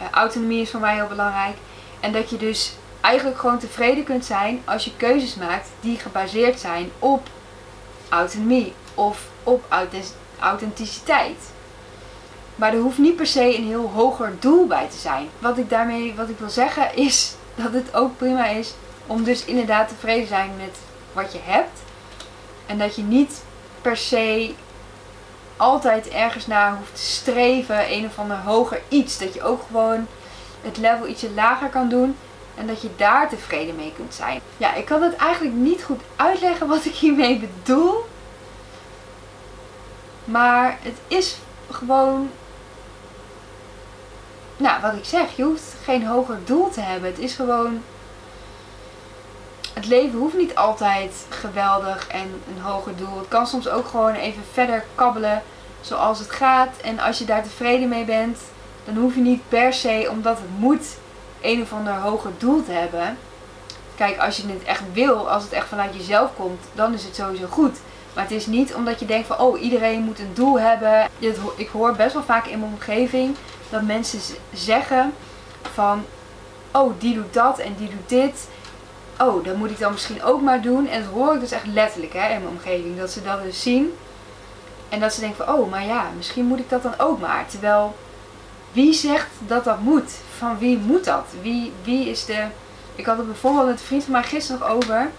Uh, 0.00 0.10
autonomie 0.10 0.60
is 0.60 0.70
voor 0.70 0.80
mij 0.80 0.94
heel 0.94 1.06
belangrijk. 1.06 1.56
En 2.00 2.12
dat 2.12 2.30
je 2.30 2.36
dus 2.36 2.72
eigenlijk 3.00 3.38
gewoon 3.38 3.58
tevreden 3.58 4.04
kunt 4.04 4.24
zijn 4.24 4.62
als 4.64 4.84
je 4.84 4.96
keuzes 4.96 5.34
maakt 5.34 5.68
die 5.80 5.98
gebaseerd 5.98 6.60
zijn 6.60 6.90
op 6.98 7.28
autonomie 8.08 8.74
of 8.94 9.26
op 9.42 9.64
authenticiteit. 10.38 11.52
Maar 12.54 12.72
er 12.72 12.80
hoeft 12.80 12.98
niet 12.98 13.16
per 13.16 13.26
se 13.26 13.56
een 13.56 13.66
heel 13.66 13.90
hoger 13.94 14.32
doel 14.38 14.66
bij 14.66 14.88
te 14.88 14.98
zijn. 14.98 15.28
Wat 15.38 15.58
ik 15.58 15.70
daarmee, 15.70 16.14
wat 16.14 16.28
ik 16.28 16.38
wil 16.38 16.50
zeggen 16.50 16.96
is 16.96 17.34
dat 17.62 17.72
het 17.72 17.94
ook 17.94 18.16
prima 18.16 18.46
is 18.46 18.74
om 19.06 19.24
dus 19.24 19.44
inderdaad 19.44 19.88
tevreden 19.88 20.22
te 20.22 20.28
zijn 20.28 20.50
met 20.56 20.78
wat 21.12 21.32
je 21.32 21.38
hebt. 21.42 21.80
En 22.66 22.78
dat 22.78 22.96
je 22.96 23.02
niet 23.02 23.42
per 23.82 23.96
se 23.96 24.54
altijd 25.56 26.08
ergens 26.08 26.46
naar 26.46 26.76
hoeft 26.76 26.94
te 26.94 27.02
streven, 27.02 27.92
een 27.92 28.06
of 28.06 28.18
ander 28.18 28.36
hoger 28.36 28.80
iets. 28.88 29.18
Dat 29.18 29.34
je 29.34 29.42
ook 29.42 29.62
gewoon 29.66 30.06
het 30.62 30.76
level 30.76 31.06
ietsje 31.06 31.30
lager 31.30 31.68
kan 31.68 31.88
doen 31.88 32.16
en 32.54 32.66
dat 32.66 32.82
je 32.82 32.88
daar 32.96 33.28
tevreden 33.28 33.76
mee 33.76 33.92
kunt 33.96 34.14
zijn. 34.14 34.40
Ja, 34.56 34.74
ik 34.74 34.84
kan 34.84 35.02
het 35.02 35.16
eigenlijk 35.16 35.56
niet 35.56 35.82
goed 35.82 36.00
uitleggen 36.16 36.66
wat 36.66 36.84
ik 36.84 36.94
hiermee 36.94 37.38
bedoel. 37.38 38.06
Maar 40.24 40.78
het 40.82 40.96
is 41.08 41.36
gewoon 41.70 42.30
nou, 44.56 44.80
wat 44.80 44.92
ik 44.92 45.04
zeg, 45.04 45.36
je 45.36 45.42
hoeft 45.42 45.74
geen 45.84 46.06
hoger 46.06 46.38
doel 46.44 46.70
te 46.70 46.80
hebben. 46.80 47.10
Het 47.10 47.18
is 47.18 47.34
gewoon. 47.34 47.82
Het 49.72 49.86
leven 49.86 50.18
hoeft 50.18 50.36
niet 50.36 50.54
altijd 50.54 51.26
geweldig 51.28 52.08
en 52.08 52.42
een 52.56 52.62
hoger 52.62 52.96
doel. 52.96 53.18
Het 53.18 53.28
kan 53.28 53.46
soms 53.46 53.68
ook 53.68 53.86
gewoon 53.86 54.14
even 54.14 54.42
verder 54.52 54.84
kabbelen 54.94 55.42
zoals 55.80 56.18
het 56.18 56.30
gaat. 56.30 56.76
En 56.82 56.98
als 56.98 57.18
je 57.18 57.24
daar 57.24 57.42
tevreden 57.42 57.88
mee 57.88 58.04
bent, 58.04 58.38
dan 58.84 58.96
hoef 58.96 59.14
je 59.14 59.20
niet 59.20 59.48
per 59.48 59.72
se, 59.72 60.08
omdat 60.10 60.38
het 60.38 60.58
moet, 60.58 60.86
een 61.40 61.62
of 61.62 61.72
ander 61.72 61.94
hoger 61.94 62.30
doel 62.38 62.64
te 62.64 62.72
hebben. 62.72 63.18
Kijk, 63.96 64.18
als 64.18 64.36
je 64.36 64.42
het 64.46 64.64
echt 64.64 64.82
wil, 64.92 65.30
als 65.30 65.42
het 65.42 65.52
echt 65.52 65.68
vanuit 65.68 65.94
jezelf 65.94 66.30
komt, 66.36 66.60
dan 66.72 66.94
is 66.94 67.04
het 67.04 67.14
sowieso 67.14 67.46
goed. 67.46 67.78
Maar 68.14 68.22
het 68.24 68.32
is 68.32 68.46
niet 68.46 68.74
omdat 68.74 69.00
je 69.00 69.06
denkt 69.06 69.26
van, 69.26 69.38
oh, 69.38 69.62
iedereen 69.62 70.02
moet 70.02 70.18
een 70.18 70.34
doel 70.34 70.60
hebben. 70.60 71.08
Ik 71.56 71.68
hoor 71.68 71.94
best 71.94 72.12
wel 72.12 72.22
vaak 72.22 72.46
in 72.46 72.58
mijn 72.58 72.72
omgeving 72.72 73.36
dat 73.74 73.82
mensen 73.82 74.20
zeggen 74.52 75.12
van, 75.72 76.04
oh 76.72 76.92
die 76.98 77.14
doet 77.14 77.34
dat 77.34 77.58
en 77.58 77.74
die 77.78 77.88
doet 77.88 78.08
dit. 78.08 78.48
Oh, 79.20 79.44
dat 79.44 79.56
moet 79.56 79.70
ik 79.70 79.78
dan 79.78 79.92
misschien 79.92 80.22
ook 80.22 80.40
maar 80.40 80.62
doen. 80.62 80.88
En 80.88 81.02
dat 81.02 81.12
hoor 81.12 81.34
ik 81.34 81.40
dus 81.40 81.50
echt 81.50 81.66
letterlijk 81.66 82.12
hè, 82.12 82.34
in 82.34 82.42
mijn 82.42 82.54
omgeving. 82.56 82.98
Dat 82.98 83.10
ze 83.10 83.22
dat 83.22 83.42
dus 83.42 83.62
zien. 83.62 83.94
En 84.88 85.00
dat 85.00 85.12
ze 85.12 85.20
denken 85.20 85.44
van, 85.44 85.54
oh, 85.54 85.70
maar 85.70 85.84
ja, 85.84 86.10
misschien 86.16 86.44
moet 86.44 86.58
ik 86.58 86.68
dat 86.68 86.82
dan 86.82 86.98
ook 86.98 87.20
maar. 87.20 87.46
Terwijl, 87.48 87.96
wie 88.72 88.92
zegt 88.92 89.28
dat 89.38 89.64
dat 89.64 89.80
moet? 89.80 90.12
Van 90.38 90.58
wie 90.58 90.78
moet 90.78 91.04
dat? 91.04 91.24
Wie, 91.42 91.72
wie 91.84 92.08
is 92.08 92.24
de... 92.24 92.44
Ik 92.94 93.06
had 93.06 93.16
het 93.16 93.26
bijvoorbeeld 93.26 93.66
met 93.66 93.80
een 93.80 93.86
vriend 93.86 94.02
van 94.02 94.12
mij 94.12 94.22
gisteren 94.22 94.60
nog 94.60 94.70
over. 94.70 95.10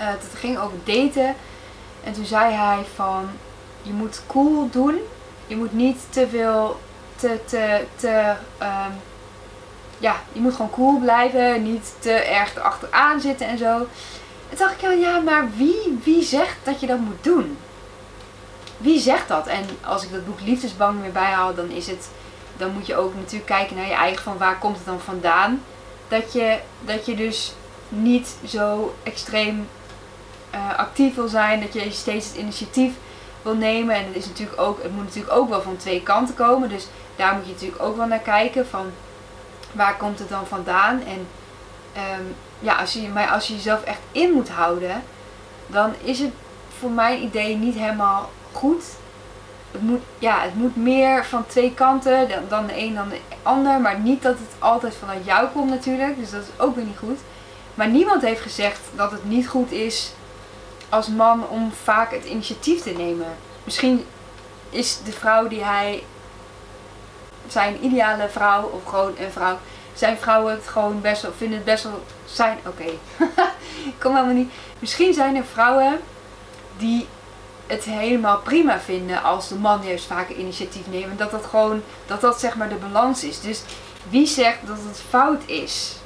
Uh, 0.00 0.06
dat 0.06 0.22
het 0.22 0.38
ging 0.38 0.58
over 0.58 0.78
daten. 0.84 1.34
En 2.04 2.12
toen 2.12 2.24
zei 2.24 2.54
hij 2.54 2.84
van, 2.94 3.28
je 3.82 3.92
moet 3.92 4.22
cool 4.26 4.68
doen. 4.70 4.98
Je 5.46 5.56
moet 5.56 5.72
niet 5.72 5.98
te 6.10 6.28
veel 6.28 6.76
te, 7.16 7.40
te, 7.44 7.84
te 7.96 8.34
um, 8.60 8.92
ja, 9.98 10.16
je 10.32 10.40
moet 10.40 10.54
gewoon 10.54 10.70
cool 10.70 10.98
blijven, 10.98 11.62
niet 11.62 11.94
te 11.98 12.12
erg 12.12 12.58
achteraan 12.58 13.20
zitten 13.20 13.46
en 13.46 13.58
zo. 13.58 13.86
En 14.50 14.56
dacht 14.56 14.72
ik, 14.72 14.80
ja, 14.80 14.90
ja, 14.90 15.18
maar 15.18 15.48
wie, 15.56 15.98
wie 16.04 16.22
zegt 16.22 16.56
dat 16.62 16.80
je 16.80 16.86
dat 16.86 16.98
moet 16.98 17.24
doen? 17.24 17.58
Wie 18.76 19.00
zegt 19.00 19.28
dat? 19.28 19.46
En 19.46 19.64
als 19.84 20.04
ik 20.04 20.12
dat 20.12 20.26
boek 20.26 20.40
Liefdesbang 20.40 21.00
weer 21.00 21.12
bijhaal, 21.12 21.54
dan 21.54 21.70
is 21.70 21.86
het, 21.86 22.08
dan 22.56 22.72
moet 22.72 22.86
je 22.86 22.96
ook 22.96 23.14
natuurlijk 23.14 23.46
kijken 23.46 23.76
naar 23.76 23.86
je 23.86 23.94
eigen 23.94 24.22
van 24.22 24.38
waar 24.38 24.58
komt 24.58 24.76
het 24.76 24.86
dan 24.86 25.00
vandaan. 25.00 25.62
Dat 26.08 26.32
je, 26.32 26.58
dat 26.84 27.06
je 27.06 27.14
dus 27.14 27.54
niet 27.88 28.36
zo 28.46 28.94
extreem 29.02 29.68
uh, 30.54 30.78
actief 30.78 31.14
wil 31.14 31.28
zijn, 31.28 31.60
dat 31.60 31.72
je 31.72 31.90
steeds 31.90 32.26
het 32.26 32.36
initiatief 32.36 32.92
wil 33.46 33.54
nemen. 33.54 33.94
En 33.94 34.04
het, 34.06 34.16
is 34.16 34.26
natuurlijk 34.26 34.60
ook, 34.60 34.82
het 34.82 34.92
moet 34.92 35.04
natuurlijk 35.04 35.36
ook 35.36 35.48
wel 35.48 35.62
van 35.62 35.76
twee 35.76 36.02
kanten 36.02 36.34
komen. 36.34 36.68
Dus 36.68 36.86
daar 37.16 37.34
moet 37.34 37.46
je 37.46 37.52
natuurlijk 37.52 37.82
ook 37.82 37.96
wel 37.96 38.06
naar 38.06 38.18
kijken 38.18 38.66
van 38.66 38.86
waar 39.72 39.96
komt 39.96 40.18
het 40.18 40.28
dan 40.28 40.46
vandaan. 40.46 41.02
En 41.02 41.26
um, 42.18 42.34
ja, 42.58 42.76
als 42.76 42.92
je, 42.92 43.08
maar 43.08 43.28
als 43.28 43.46
je 43.46 43.54
jezelf 43.54 43.82
echt 43.82 44.00
in 44.12 44.32
moet 44.32 44.48
houden, 44.48 45.02
dan 45.66 45.92
is 46.02 46.18
het 46.18 46.32
voor 46.78 46.90
mijn 46.90 47.22
idee 47.22 47.56
niet 47.56 47.74
helemaal 47.74 48.30
goed. 48.52 48.84
Het 49.70 49.82
moet, 49.82 50.02
ja, 50.18 50.40
het 50.40 50.54
moet 50.54 50.76
meer 50.76 51.24
van 51.24 51.46
twee 51.46 51.74
kanten, 51.74 52.28
dan, 52.28 52.42
dan 52.48 52.66
de 52.66 52.78
een 52.78 52.94
dan 52.94 53.08
de 53.08 53.20
ander. 53.42 53.80
Maar 53.80 53.98
niet 53.98 54.22
dat 54.22 54.38
het 54.38 54.54
altijd 54.58 54.94
vanuit 54.94 55.24
jou 55.24 55.48
komt 55.48 55.70
natuurlijk. 55.70 56.16
Dus 56.18 56.30
dat 56.30 56.42
is 56.42 56.60
ook 56.64 56.74
weer 56.76 56.84
niet 56.84 56.98
goed. 56.98 57.18
Maar 57.74 57.88
niemand 57.88 58.22
heeft 58.22 58.40
gezegd 58.40 58.80
dat 58.94 59.10
het 59.10 59.24
niet 59.24 59.48
goed 59.48 59.72
is 59.72 60.12
als 60.88 61.08
man 61.08 61.48
om 61.48 61.72
vaak 61.82 62.10
het 62.10 62.24
initiatief 62.24 62.82
te 62.82 62.90
nemen. 62.90 63.36
Misschien 63.64 64.04
is 64.70 64.98
de 65.04 65.12
vrouw 65.12 65.48
die 65.48 65.64
hij, 65.64 66.02
zijn 67.48 67.84
ideale 67.84 68.28
vrouw 68.28 68.62
of 68.62 68.84
gewoon 68.84 69.14
een 69.18 69.32
vrouw, 69.32 69.58
zijn 69.94 70.18
vrouwen 70.18 70.52
het 70.52 70.68
gewoon 70.68 71.00
best 71.00 71.22
wel, 71.22 71.32
vinden 71.36 71.56
het 71.56 71.66
best 71.66 71.84
wel 71.84 72.02
zijn, 72.24 72.58
oké, 72.66 72.84
kom 74.00 74.14
helemaal 74.14 74.34
niet. 74.34 74.52
Misschien 74.78 75.14
zijn 75.14 75.36
er 75.36 75.44
vrouwen 75.44 76.00
die 76.76 77.06
het 77.66 77.84
helemaal 77.84 78.38
prima 78.38 78.80
vinden 78.80 79.22
als 79.22 79.48
de 79.48 79.54
man 79.54 79.80
juist 79.84 80.06
vaker 80.06 80.36
initiatief 80.36 80.86
neemt. 80.90 81.10
En 81.10 81.16
dat 81.16 81.30
dat 81.30 81.44
gewoon, 81.44 81.82
dat 82.06 82.20
dat 82.20 82.40
zeg 82.40 82.56
maar 82.56 82.68
de 82.68 82.74
balans 82.74 83.24
is. 83.24 83.40
Dus 83.40 83.62
wie 84.08 84.26
zegt 84.26 84.66
dat 84.66 84.76
het 84.76 85.02
fout 85.08 85.42
is? 85.46 85.96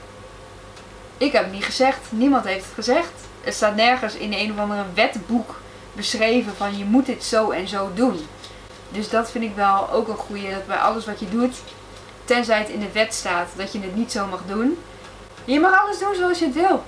Ik 1.16 1.32
heb 1.32 1.42
het 1.42 1.52
niet 1.52 1.64
gezegd, 1.64 1.98
niemand 2.08 2.44
heeft 2.44 2.64
het 2.64 2.74
gezegd. 2.74 3.12
Het 3.40 3.54
staat 3.54 3.74
nergens 3.74 4.14
in 4.14 4.32
een 4.32 4.52
of 4.52 4.58
andere 4.58 4.84
wetboek 4.94 5.60
beschreven 5.92 6.56
van 6.56 6.78
je 6.78 6.84
moet 6.84 7.06
dit 7.06 7.24
zo 7.24 7.50
en 7.50 7.68
zo 7.68 7.90
doen. 7.94 8.26
Dus 8.90 9.08
dat 9.08 9.30
vind 9.30 9.44
ik 9.44 9.54
wel 9.54 9.90
ook 9.90 10.08
een 10.08 10.16
goede, 10.16 10.50
dat 10.50 10.66
bij 10.66 10.76
alles 10.76 11.06
wat 11.06 11.20
je 11.20 11.28
doet, 11.28 11.56
tenzij 12.24 12.58
het 12.58 12.68
in 12.68 12.80
de 12.80 12.92
wet 12.92 13.14
staat 13.14 13.48
dat 13.56 13.72
je 13.72 13.80
het 13.80 13.94
niet 13.94 14.12
zo 14.12 14.26
mag 14.26 14.40
doen. 14.46 14.78
Je 15.44 15.60
mag 15.60 15.82
alles 15.82 15.98
doen 15.98 16.14
zoals 16.14 16.38
je 16.38 16.44
het 16.44 16.54
wil. 16.54 16.84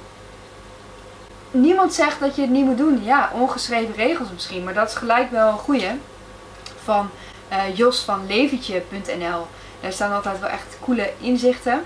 Niemand 1.51 1.95
zegt 1.95 2.21
dat 2.21 2.37
je 2.37 2.43
het 2.43 2.51
niet 2.51 2.65
moet 2.65 2.79
doen. 2.79 3.05
Ja, 3.05 3.31
ongeschreven 3.35 3.95
regels 3.95 4.29
misschien, 4.33 4.65
maar 4.65 4.75
dat 4.75 4.89
is 4.89 4.95
gelijk 4.95 5.31
wel 5.31 5.49
een 5.49 5.59
goede. 5.59 5.97
Van 6.85 7.11
uh, 7.53 7.77
Jos 7.77 8.01
van 8.01 8.27
leventje.nl. 8.27 9.47
Daar 9.81 9.93
staan 9.93 10.13
altijd 10.13 10.41
wel 10.41 10.49
echt 10.49 10.77
coole 10.81 11.13
inzichten 11.19 11.85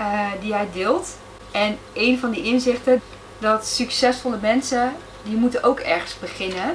uh, 0.00 0.30
die 0.40 0.52
hij 0.52 0.68
deelt. 0.72 1.08
En 1.50 1.78
een 1.92 2.18
van 2.18 2.30
die 2.30 2.42
inzichten, 2.42 3.02
dat 3.42 3.66
succesvolle 3.66 4.38
mensen, 4.40 4.92
die 5.22 5.36
moeten 5.36 5.62
ook 5.62 5.80
ergens 5.80 6.18
beginnen. 6.18 6.74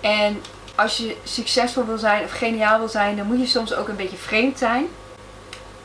En 0.00 0.42
als 0.74 0.96
je 0.96 1.16
succesvol 1.24 1.84
wil 1.84 1.98
zijn 1.98 2.24
of 2.24 2.30
geniaal 2.32 2.78
wil 2.78 2.88
zijn, 2.88 3.16
dan 3.16 3.26
moet 3.26 3.40
je 3.40 3.46
soms 3.46 3.74
ook 3.74 3.88
een 3.88 3.96
beetje 3.96 4.16
vreemd 4.16 4.58
zijn. 4.58 4.86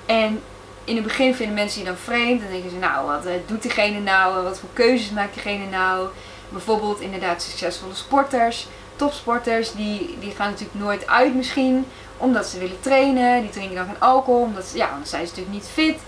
En 0.05 0.41
in 0.83 0.95
het 0.95 1.03
begin 1.03 1.35
vinden 1.35 1.55
mensen 1.55 1.79
je 1.79 1.85
dan 1.85 1.97
vreemd. 1.97 2.41
Dan 2.41 2.51
denken 2.51 2.69
ze, 2.69 2.75
nou, 2.75 3.05
wat 3.05 3.25
eh, 3.25 3.33
doet 3.45 3.61
diegene 3.61 3.99
nou? 3.99 4.43
Wat 4.43 4.59
voor 4.59 4.69
keuzes 4.73 5.09
maakt 5.09 5.33
diegene 5.33 5.65
nou? 5.65 6.07
Bijvoorbeeld 6.49 6.99
inderdaad 6.99 7.41
succesvolle 7.41 7.95
sporters, 7.95 8.67
topsporters, 8.95 9.71
die, 9.71 10.17
die 10.19 10.31
gaan 10.31 10.49
natuurlijk 10.49 10.79
nooit 10.79 11.07
uit 11.07 11.35
misschien. 11.35 11.85
Omdat 12.17 12.47
ze 12.47 12.59
willen 12.59 12.79
trainen. 12.79 13.41
Die 13.41 13.49
drinken 13.49 13.75
dan 13.75 13.85
geen 13.85 13.99
alcohol. 13.99 14.41
Omdat 14.41 14.65
ze, 14.65 14.77
ja, 14.77 14.89
dan 14.89 15.05
zijn 15.05 15.27
ze 15.27 15.29
natuurlijk 15.29 15.55
niet 15.55 15.71
fit. 15.73 15.99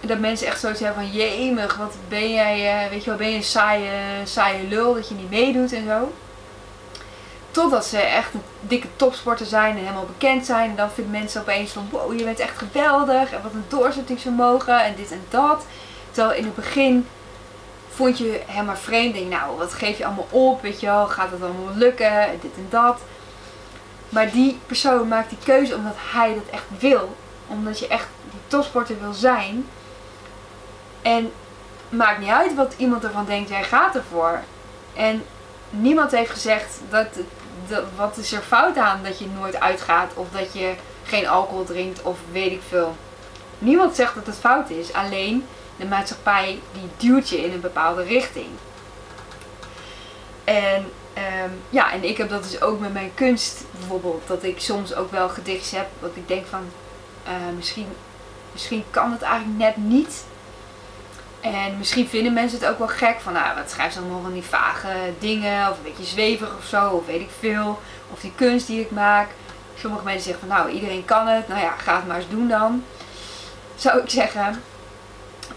Dat 0.00 0.18
mensen 0.18 0.46
echt 0.46 0.60
zoiets 0.60 0.80
hebben 0.80 1.02
van, 1.02 1.12
jemig, 1.12 1.76
wat 1.76 1.94
ben 2.08 2.32
jij, 2.32 2.84
uh, 2.84 2.90
weet 2.90 3.04
je 3.04 3.10
wel, 3.10 3.18
ben 3.18 3.30
je 3.30 3.36
een 3.36 3.42
saaie, 3.42 3.90
saaie 4.24 4.68
lul 4.68 4.94
dat 4.94 5.08
je 5.08 5.14
niet 5.14 5.30
meedoet 5.30 5.72
en 5.72 5.86
zo. 5.86 6.12
Totdat 7.50 7.86
ze 7.86 7.98
echt 7.98 8.34
een 8.34 8.42
dikke 8.60 8.86
topsporter 8.96 9.46
zijn 9.46 9.76
en 9.76 9.82
helemaal 9.82 10.06
bekend 10.06 10.46
zijn. 10.46 10.70
En 10.70 10.76
dan 10.76 10.90
vinden 10.90 11.12
mensen 11.12 11.40
opeens 11.40 11.72
van 11.72 11.88
wow, 11.90 12.18
je 12.18 12.24
bent 12.24 12.38
echt 12.38 12.58
geweldig. 12.58 13.32
En 13.32 13.42
wat 13.42 13.52
een 13.52 13.64
doorzettingsvermogen 13.68 14.84
en 14.84 14.94
dit 14.94 15.10
en 15.10 15.22
dat. 15.28 15.64
Terwijl 16.10 16.38
in 16.38 16.44
het 16.44 16.54
begin 16.54 17.06
vond 17.90 18.18
je 18.18 18.40
helemaal 18.46 18.76
vreemd. 18.76 19.14
Denk 19.14 19.30
nou, 19.30 19.56
wat 19.56 19.74
geef 19.74 19.98
je 19.98 20.04
allemaal 20.04 20.28
op? 20.30 20.62
Weet 20.62 20.80
je 20.80 20.86
wel, 20.86 21.06
gaat 21.06 21.30
het 21.30 21.42
allemaal 21.42 21.74
lukken? 21.74 22.10
En 22.10 22.38
dit 22.40 22.54
en 22.56 22.66
dat. 22.68 23.00
Maar 24.08 24.30
die 24.30 24.58
persoon 24.66 25.08
maakt 25.08 25.28
die 25.28 25.38
keuze 25.44 25.74
omdat 25.74 25.96
hij 26.12 26.34
dat 26.34 26.46
echt 26.50 26.64
wil. 26.78 27.16
Omdat 27.46 27.78
je 27.78 27.88
echt 27.88 28.08
die 28.30 28.40
topsporter 28.46 28.96
wil 29.00 29.12
zijn. 29.12 29.66
En 31.02 31.32
maakt 31.88 32.18
niet 32.18 32.28
uit 32.28 32.54
wat 32.54 32.74
iemand 32.76 33.04
ervan 33.04 33.24
denkt, 33.24 33.48
jij 33.48 33.64
gaat 33.64 33.94
ervoor. 33.94 34.40
En 34.94 35.24
niemand 35.70 36.10
heeft 36.10 36.30
gezegd 36.30 36.80
dat 36.90 37.06
het 37.14 37.26
wat 37.96 38.16
is 38.16 38.32
er 38.32 38.40
fout 38.40 38.76
aan 38.76 39.02
dat 39.02 39.18
je 39.18 39.26
nooit 39.26 39.60
uitgaat 39.60 40.14
of 40.14 40.26
dat 40.30 40.52
je 40.52 40.74
geen 41.04 41.28
alcohol 41.28 41.64
drinkt 41.64 42.02
of 42.02 42.18
weet 42.32 42.52
ik 42.52 42.62
veel. 42.68 42.96
Niemand 43.58 43.96
zegt 43.96 44.14
dat 44.14 44.26
het 44.26 44.36
fout 44.36 44.70
is, 44.70 44.92
alleen 44.92 45.46
de 45.76 45.86
maatschappij 45.86 46.60
die 46.72 47.10
duwt 47.10 47.28
je 47.28 47.44
in 47.44 47.52
een 47.52 47.60
bepaalde 47.60 48.02
richting. 48.02 48.48
En 50.44 50.90
um, 51.44 51.60
ja, 51.70 51.92
en 51.92 52.04
ik 52.04 52.16
heb 52.16 52.28
dat 52.28 52.42
dus 52.42 52.60
ook 52.60 52.80
met 52.80 52.92
mijn 52.92 53.12
kunst 53.14 53.64
bijvoorbeeld, 53.78 54.22
dat 54.26 54.42
ik 54.42 54.60
soms 54.60 54.94
ook 54.94 55.10
wel 55.10 55.28
gedichtjes 55.28 55.70
heb 55.70 55.86
wat 55.98 56.10
ik 56.14 56.28
denk 56.28 56.46
van 56.46 56.70
uh, 57.26 57.32
misschien, 57.56 57.86
misschien 58.52 58.84
kan 58.90 59.12
het 59.12 59.22
eigenlijk 59.22 59.58
net 59.58 59.76
niet. 59.76 60.24
En 61.40 61.78
misschien 61.78 62.08
vinden 62.08 62.32
mensen 62.32 62.58
het 62.58 62.68
ook 62.68 62.78
wel 62.78 62.88
gek 62.88 63.20
van, 63.20 63.32
nou, 63.32 63.56
wat 63.56 63.70
schrijft 63.70 63.94
ze 63.94 64.00
allemaal 64.00 64.22
van 64.22 64.32
die 64.32 64.42
vage 64.42 64.88
dingen, 65.18 65.70
of 65.70 65.76
een 65.76 65.82
beetje 65.82 66.04
zweverig 66.04 66.56
of 66.56 66.64
zo, 66.64 66.88
of 66.88 67.06
weet 67.06 67.20
ik 67.20 67.30
veel. 67.38 67.80
Of 68.12 68.20
die 68.20 68.32
kunst 68.34 68.66
die 68.66 68.80
ik 68.80 68.90
maak. 68.90 69.28
Sommige 69.78 70.04
mensen 70.04 70.22
zeggen 70.22 70.48
van, 70.48 70.56
nou, 70.56 70.70
iedereen 70.70 71.04
kan 71.04 71.26
het, 71.26 71.48
nou 71.48 71.60
ja, 71.60 71.70
ga 71.70 71.96
het 71.96 72.06
maar 72.06 72.16
eens 72.16 72.28
doen 72.28 72.48
dan. 72.48 72.84
Zou 73.74 74.00
ik 74.00 74.10
zeggen. 74.10 74.62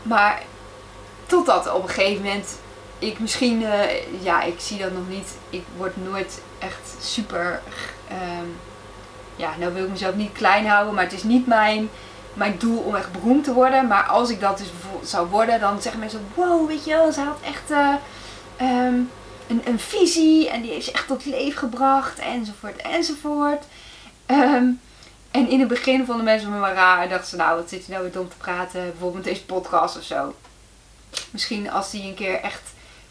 Maar 0.02 0.42
totdat 1.26 1.74
op 1.74 1.84
een 1.84 1.90
gegeven 1.90 2.24
moment 2.24 2.58
ik 3.00 3.20
misschien, 3.20 3.62
uh, 3.62 4.24
ja, 4.24 4.42
ik 4.42 4.60
zie 4.60 4.78
dat 4.78 4.92
nog 4.92 5.10
niet. 5.10 5.38
Ik 5.50 5.64
word 5.78 6.04
nooit 6.04 6.42
echt 6.60 6.96
super, 7.02 7.62
um, 8.12 8.56
ja, 9.36 9.54
nou 9.60 9.74
wil 9.74 9.84
ik 9.84 9.90
mezelf 9.90 10.16
niet 10.16 10.32
klein 10.32 10.68
houden, 10.68 10.94
maar 10.94 11.04
het 11.04 11.14
is 11.14 11.24
niet 11.24 11.48
mijn 11.48 11.90
mijn 12.34 12.56
doel 12.58 12.78
om 12.78 12.96
echt 12.96 13.12
beroemd 13.12 13.44
te 13.44 13.54
worden. 13.54 13.88
Maar 13.88 14.04
als 14.04 14.30
ik 14.30 14.40
dat 14.40 14.58
dus 14.58 14.72
zou 15.10 15.28
worden, 15.28 15.60
dan 15.60 15.82
zeggen 15.82 16.00
mensen: 16.00 16.26
Wow, 16.36 16.68
weet 16.68 16.86
je 16.86 16.92
wel, 16.92 17.12
ze 17.12 17.22
had 17.22 17.40
echt 17.46 17.72
uh, 17.72 17.94
um, 18.62 19.10
een, 19.48 19.62
een, 19.66 19.80
visie 19.80 20.50
en 20.50 20.62
die 20.62 20.72
heeft 20.72 20.86
ze 20.86 20.92
echt 20.92 21.08
tot 21.08 21.26
leven 21.26 21.58
gebracht, 21.58 22.20
enzovoort, 22.20 22.82
enzovoort. 22.82 23.64
Um, 24.28 24.80
en 25.32 25.50
in 25.50 25.60
het 25.60 25.68
begin 25.68 26.06
vonden 26.06 26.26
mensen 26.26 26.52
me 26.52 26.60
maar 26.60 26.74
raar. 26.74 27.10
Dachten 27.10 27.30
ze: 27.30 27.36
Nou, 27.36 27.56
wat 27.56 27.70
zit 27.70 27.86
je 27.86 27.92
nou 27.92 28.04
weer 28.04 28.12
dom 28.12 28.30
te 28.30 28.36
praten? 28.38 28.82
Bijvoorbeeld 28.82 29.14
met 29.14 29.24
deze 29.24 29.46
podcast 29.46 29.98
of 29.98 30.04
zo. 30.04 30.36
Misschien 31.32 31.72
als 31.72 31.92
die 31.92 32.04
een 32.04 32.14
keer 32.14 32.40
echt 32.40 32.62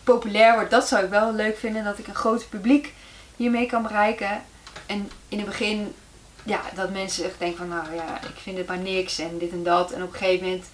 populair 0.05 0.55
wordt, 0.55 0.71
dat 0.71 0.89
zou 0.89 1.05
ik 1.05 1.11
wel 1.11 1.33
leuk 1.33 1.59
vinden. 1.59 1.85
Dat 1.85 1.99
ik 1.99 2.07
een 2.07 2.15
groot 2.15 2.49
publiek 2.49 2.95
hiermee 3.37 3.67
kan 3.67 3.83
bereiken. 3.83 4.43
En 4.87 5.11
in 5.29 5.39
het 5.39 5.47
begin 5.47 5.95
ja, 6.43 6.61
dat 6.75 6.91
mensen 6.91 7.25
echt 7.25 7.39
denken 7.39 7.59
van 7.59 7.69
nou 7.69 7.95
ja, 7.95 8.21
ik 8.21 8.41
vind 8.43 8.57
het 8.59 8.67
maar 8.67 8.79
niks 8.79 9.19
en 9.19 9.39
dit 9.39 9.51
en 9.51 9.63
dat. 9.63 9.91
En 9.91 10.03
op 10.03 10.13
een 10.13 10.19
gegeven 10.19 10.47
moment 10.47 10.67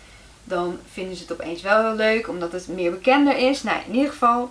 dan 0.45 0.79
vinden 0.93 1.17
ze 1.17 1.23
het 1.23 1.33
opeens 1.33 1.63
wel 1.63 1.81
heel 1.81 1.95
leuk, 1.95 2.29
omdat 2.29 2.53
het 2.53 2.69
meer 2.69 2.91
bekender 2.91 3.37
is. 3.37 3.63
Nou, 3.63 3.79
in 3.87 3.95
ieder 3.95 4.11
geval, 4.11 4.51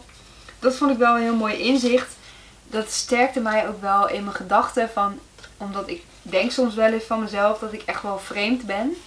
dat 0.59 0.75
vond 0.75 0.91
ik 0.91 0.97
wel 0.97 1.15
een 1.15 1.21
heel 1.21 1.35
mooi 1.35 1.57
inzicht. 1.57 2.15
Dat 2.63 2.91
sterkte 2.91 3.39
mij 3.39 3.67
ook 3.67 3.81
wel 3.81 4.09
in 4.09 4.23
mijn 4.23 4.35
gedachten 4.35 4.89
van, 4.89 5.19
omdat 5.57 5.89
ik 5.89 6.03
denk 6.21 6.51
soms 6.51 6.75
wel 6.75 6.91
eens 6.91 7.03
van 7.03 7.19
mezelf 7.19 7.59
dat 7.59 7.73
ik 7.73 7.81
echt 7.85 8.01
wel 8.01 8.19
vreemd 8.19 8.65
ben. 8.65 8.97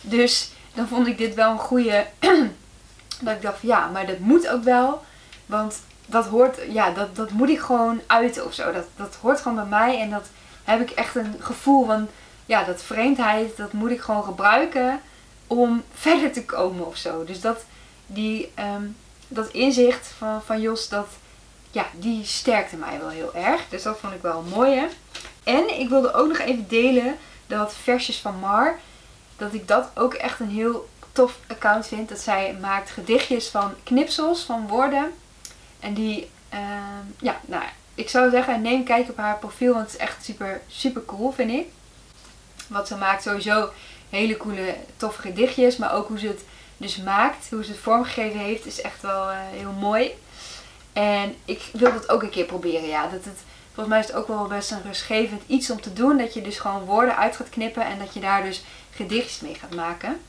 dus 0.00 0.50
dan 0.74 0.88
vond 0.88 1.06
ik 1.06 1.18
dit 1.18 1.34
wel 1.34 1.50
een 1.50 1.58
goede, 1.58 2.06
dat 3.20 3.34
ik 3.34 3.42
dacht 3.42 3.62
ja, 3.62 3.88
maar 3.88 4.06
dat 4.06 4.18
moet 4.18 4.48
ook 4.48 4.62
wel. 4.62 5.02
Want 5.46 5.80
dat 6.06 6.26
hoort, 6.26 6.58
ja, 6.68 6.90
dat, 6.90 7.16
dat 7.16 7.30
moet 7.30 7.48
ik 7.48 7.60
gewoon 7.60 8.00
uiten 8.06 8.44
of 8.44 8.54
zo. 8.54 8.72
Dat, 8.72 8.86
dat 8.96 9.18
hoort 9.20 9.40
gewoon 9.40 9.68
bij 9.68 9.78
mij 9.80 10.00
en 10.00 10.10
dat 10.10 10.26
heb 10.64 10.80
ik 10.80 10.90
echt 10.90 11.14
een 11.14 11.36
gevoel 11.38 11.86
van, 11.86 12.08
ja, 12.46 12.64
dat 12.64 12.82
vreemdheid, 12.82 13.56
dat 13.56 13.72
moet 13.72 13.90
ik 13.90 14.00
gewoon 14.00 14.24
gebruiken 14.24 15.00
om 15.46 15.82
verder 15.94 16.32
te 16.32 16.44
komen 16.44 16.86
of 16.86 16.96
zo. 16.96 17.24
Dus 17.24 17.40
dat, 17.40 17.64
die, 18.06 18.52
um, 18.58 18.96
dat 19.28 19.48
inzicht 19.48 20.06
van, 20.18 20.42
van 20.42 20.60
Jos, 20.60 20.88
dat, 20.88 21.08
ja, 21.70 21.86
die 21.92 22.24
sterkte 22.24 22.76
mij 22.76 22.98
wel 22.98 23.08
heel 23.08 23.34
erg. 23.34 23.68
Dus 23.68 23.82
dat 23.82 23.98
vond 23.98 24.14
ik 24.14 24.22
wel 24.22 24.38
een 24.38 24.48
mooie. 24.48 24.88
En 25.44 25.80
ik 25.80 25.88
wilde 25.88 26.12
ook 26.12 26.28
nog 26.28 26.38
even 26.38 26.68
delen 26.68 27.16
dat 27.46 27.74
versjes 27.82 28.18
van 28.18 28.38
Mar, 28.38 28.78
dat 29.36 29.54
ik 29.54 29.68
dat 29.68 29.90
ook 29.94 30.14
echt 30.14 30.40
een 30.40 30.50
heel 30.50 30.88
tof 31.12 31.38
account 31.46 31.86
vind. 31.86 32.08
Dat 32.08 32.18
zij 32.18 32.56
maakt 32.60 32.90
gedichtjes 32.90 33.48
van 33.48 33.74
knipsels, 33.82 34.42
van 34.42 34.68
woorden. 34.68 35.12
En 35.80 35.94
die, 35.94 36.30
uh, 36.54 36.58
ja, 37.20 37.40
nou 37.46 37.62
ik 37.94 38.08
zou 38.08 38.30
zeggen, 38.30 38.62
neem 38.62 38.84
een 38.86 39.08
op 39.08 39.16
haar 39.16 39.38
profiel, 39.38 39.72
want 39.72 39.84
het 39.84 39.94
is 39.94 40.00
echt 40.00 40.24
super, 40.24 40.60
super 40.68 41.04
cool, 41.04 41.32
vind 41.32 41.50
ik. 41.50 41.66
Wat 42.66 42.88
ze 42.88 42.96
maakt, 42.96 43.22
sowieso 43.22 43.70
hele 44.10 44.36
coole, 44.36 44.76
toffe 44.96 45.20
gedichtjes, 45.20 45.76
maar 45.76 45.94
ook 45.94 46.08
hoe 46.08 46.18
ze 46.18 46.26
het 46.26 46.44
dus 46.76 46.96
maakt, 46.96 47.50
hoe 47.50 47.64
ze 47.64 47.70
het 47.70 47.80
vormgegeven 47.80 48.38
heeft, 48.38 48.66
is 48.66 48.80
echt 48.80 49.02
wel 49.02 49.30
uh, 49.30 49.36
heel 49.50 49.72
mooi. 49.72 50.10
En 50.92 51.34
ik 51.44 51.62
wil 51.72 51.92
dat 51.92 52.08
ook 52.08 52.22
een 52.22 52.30
keer 52.30 52.44
proberen, 52.44 52.88
ja. 52.88 53.02
Dat 53.02 53.24
het, 53.24 53.38
volgens 53.66 53.88
mij 53.88 53.98
is 53.98 54.06
het 54.06 54.16
ook 54.16 54.28
wel 54.28 54.46
best 54.46 54.70
een 54.70 54.82
rustgevend 54.82 55.42
iets 55.46 55.70
om 55.70 55.80
te 55.80 55.92
doen, 55.92 56.18
dat 56.18 56.34
je 56.34 56.42
dus 56.42 56.58
gewoon 56.58 56.84
woorden 56.84 57.16
uit 57.16 57.36
gaat 57.36 57.48
knippen 57.48 57.86
en 57.86 57.98
dat 57.98 58.14
je 58.14 58.20
daar 58.20 58.42
dus 58.42 58.64
gedichtjes 58.90 59.40
mee 59.40 59.54
gaat 59.54 59.74
maken. 59.74 60.20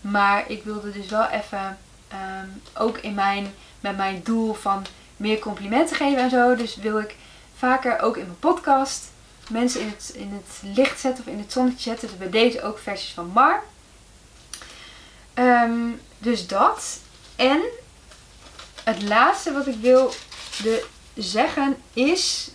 Maar 0.00 0.44
ik 0.50 0.64
wilde 0.64 0.92
dus 0.92 1.06
wel 1.06 1.26
even, 1.26 1.78
ehm, 2.08 2.48
ook 2.74 2.98
in 2.98 3.14
mijn, 3.14 3.54
met 3.80 3.96
mijn 3.96 4.20
doel 4.22 4.54
van 4.54 4.86
meer 5.22 5.38
complimenten 5.38 5.96
geven 5.96 6.22
en 6.22 6.30
zo. 6.30 6.56
Dus 6.56 6.76
wil 6.76 6.98
ik 6.98 7.16
vaker 7.56 8.00
ook 8.00 8.16
in 8.16 8.24
mijn 8.24 8.38
podcast 8.38 9.10
mensen 9.50 9.80
in 9.80 9.86
het, 9.86 10.12
in 10.14 10.32
het 10.32 10.76
licht 10.76 11.00
zetten 11.00 11.24
of 11.26 11.32
in 11.32 11.38
het 11.38 11.52
zonnetje 11.52 11.90
zetten. 11.90 12.08
Dus 12.08 12.16
bij 12.16 12.30
deze 12.30 12.62
ook 12.62 12.78
versies 12.78 13.12
van 13.12 13.30
Mar. 13.34 13.62
Ehm, 15.34 15.88
dus 16.18 16.46
dat. 16.46 16.98
En 17.36 17.60
het 18.84 19.02
laatste 19.02 19.52
wat 19.52 19.66
ik 19.66 19.76
wil 19.80 20.12
de 20.62 20.86
zeggen 21.14 21.76
is. 21.92 22.50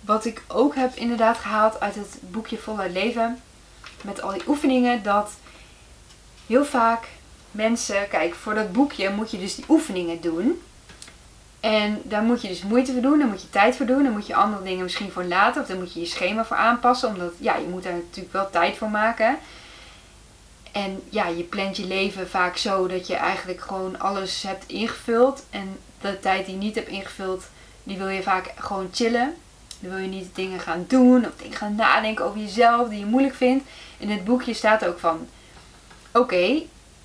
Wat 0.00 0.24
ik 0.24 0.42
ook 0.46 0.74
heb 0.74 0.94
inderdaad 0.94 1.36
gehaald 1.36 1.80
uit 1.80 1.94
het 1.94 2.18
boekje 2.20 2.58
Voluit 2.58 2.92
Leven. 2.92 3.42
Met 4.02 4.22
al 4.22 4.32
die 4.32 4.48
oefeningen. 4.48 5.02
Dat 5.02 5.30
heel 6.46 6.64
vaak 6.64 7.08
mensen. 7.50 8.08
Kijk, 8.08 8.34
voor 8.34 8.54
dat 8.54 8.72
boekje 8.72 9.10
moet 9.10 9.30
je 9.30 9.38
dus 9.38 9.54
die 9.54 9.64
oefeningen 9.68 10.20
doen. 10.20 10.62
En 11.60 12.00
daar 12.04 12.22
moet 12.22 12.42
je 12.42 12.48
dus 12.48 12.62
moeite 12.62 12.92
voor 12.92 13.02
doen, 13.02 13.18
daar 13.18 13.28
moet 13.28 13.42
je 13.42 13.50
tijd 13.50 13.76
voor 13.76 13.86
doen, 13.86 14.02
daar 14.02 14.12
moet 14.12 14.26
je 14.26 14.34
andere 14.34 14.62
dingen 14.62 14.82
misschien 14.82 15.10
voor 15.10 15.24
laten, 15.24 15.62
of 15.62 15.68
daar 15.68 15.76
moet 15.76 15.92
je 15.92 16.00
je 16.00 16.06
schema 16.06 16.44
voor 16.44 16.56
aanpassen, 16.56 17.08
omdat 17.08 17.32
ja, 17.38 17.56
je 17.56 17.66
moet 17.66 17.82
daar 17.82 17.92
natuurlijk 17.92 18.32
wel 18.32 18.50
tijd 18.50 18.76
voor 18.76 18.90
maken. 18.90 19.38
En 20.72 21.02
ja, 21.08 21.26
je 21.26 21.42
plant 21.42 21.76
je 21.76 21.86
leven 21.86 22.28
vaak 22.28 22.56
zo 22.56 22.86
dat 22.86 23.06
je 23.06 23.14
eigenlijk 23.14 23.60
gewoon 23.60 24.00
alles 24.00 24.42
hebt 24.42 24.66
ingevuld. 24.66 25.44
En 25.50 25.78
de 26.00 26.20
tijd 26.20 26.46
die 26.46 26.54
je 26.54 26.60
niet 26.60 26.74
hebt 26.74 26.88
ingevuld, 26.88 27.44
die 27.82 27.98
wil 27.98 28.08
je 28.08 28.22
vaak 28.22 28.52
gewoon 28.56 28.88
chillen. 28.92 29.34
Dan 29.80 29.90
wil 29.90 29.98
je 29.98 30.08
niet 30.08 30.34
dingen 30.34 30.60
gaan 30.60 30.84
doen 30.88 31.26
of 31.26 31.32
dingen 31.36 31.56
gaan 31.56 31.74
nadenken 31.74 32.24
over 32.24 32.40
jezelf 32.40 32.88
die 32.88 32.98
je 32.98 33.04
moeilijk 33.04 33.34
vindt. 33.34 33.68
In 33.98 34.10
het 34.10 34.24
boekje 34.24 34.54
staat 34.54 34.86
ook 34.86 34.98
van: 34.98 35.28
oké, 36.12 36.62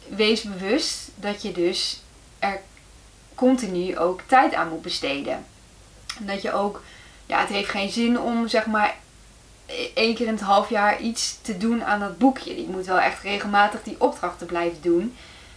wees 0.08 0.42
bewust 0.42 1.12
dat 1.16 1.42
je 1.42 1.52
dus 1.52 2.02
er 2.40 2.62
continu 3.36 3.98
ook 3.98 4.22
tijd 4.26 4.54
aan 4.54 4.70
moet 4.70 4.82
besteden. 4.82 5.46
Dat 6.20 6.42
je 6.42 6.54
ook, 6.54 6.82
ja, 7.26 7.40
het 7.40 7.50
heeft 7.50 7.70
geen 7.70 7.90
zin 7.92 8.20
om 8.20 8.48
zeg 8.48 8.66
maar 8.66 8.96
één 9.94 10.16
keer 10.16 10.28
in 10.28 10.34
het 10.34 10.42
half 10.42 10.70
jaar 10.70 11.00
iets 11.00 11.38
te 11.42 11.58
doen 11.58 11.84
aan 11.84 12.00
dat 12.00 12.18
boekje. 12.18 12.62
Je 12.62 12.68
moet 12.70 12.86
wel 12.86 13.00
echt 13.00 13.24
regelmatig 13.24 13.84
die 13.84 14.02
opdrachten 14.02 14.48
blijven 14.48 14.82
doen. 14.82 15.16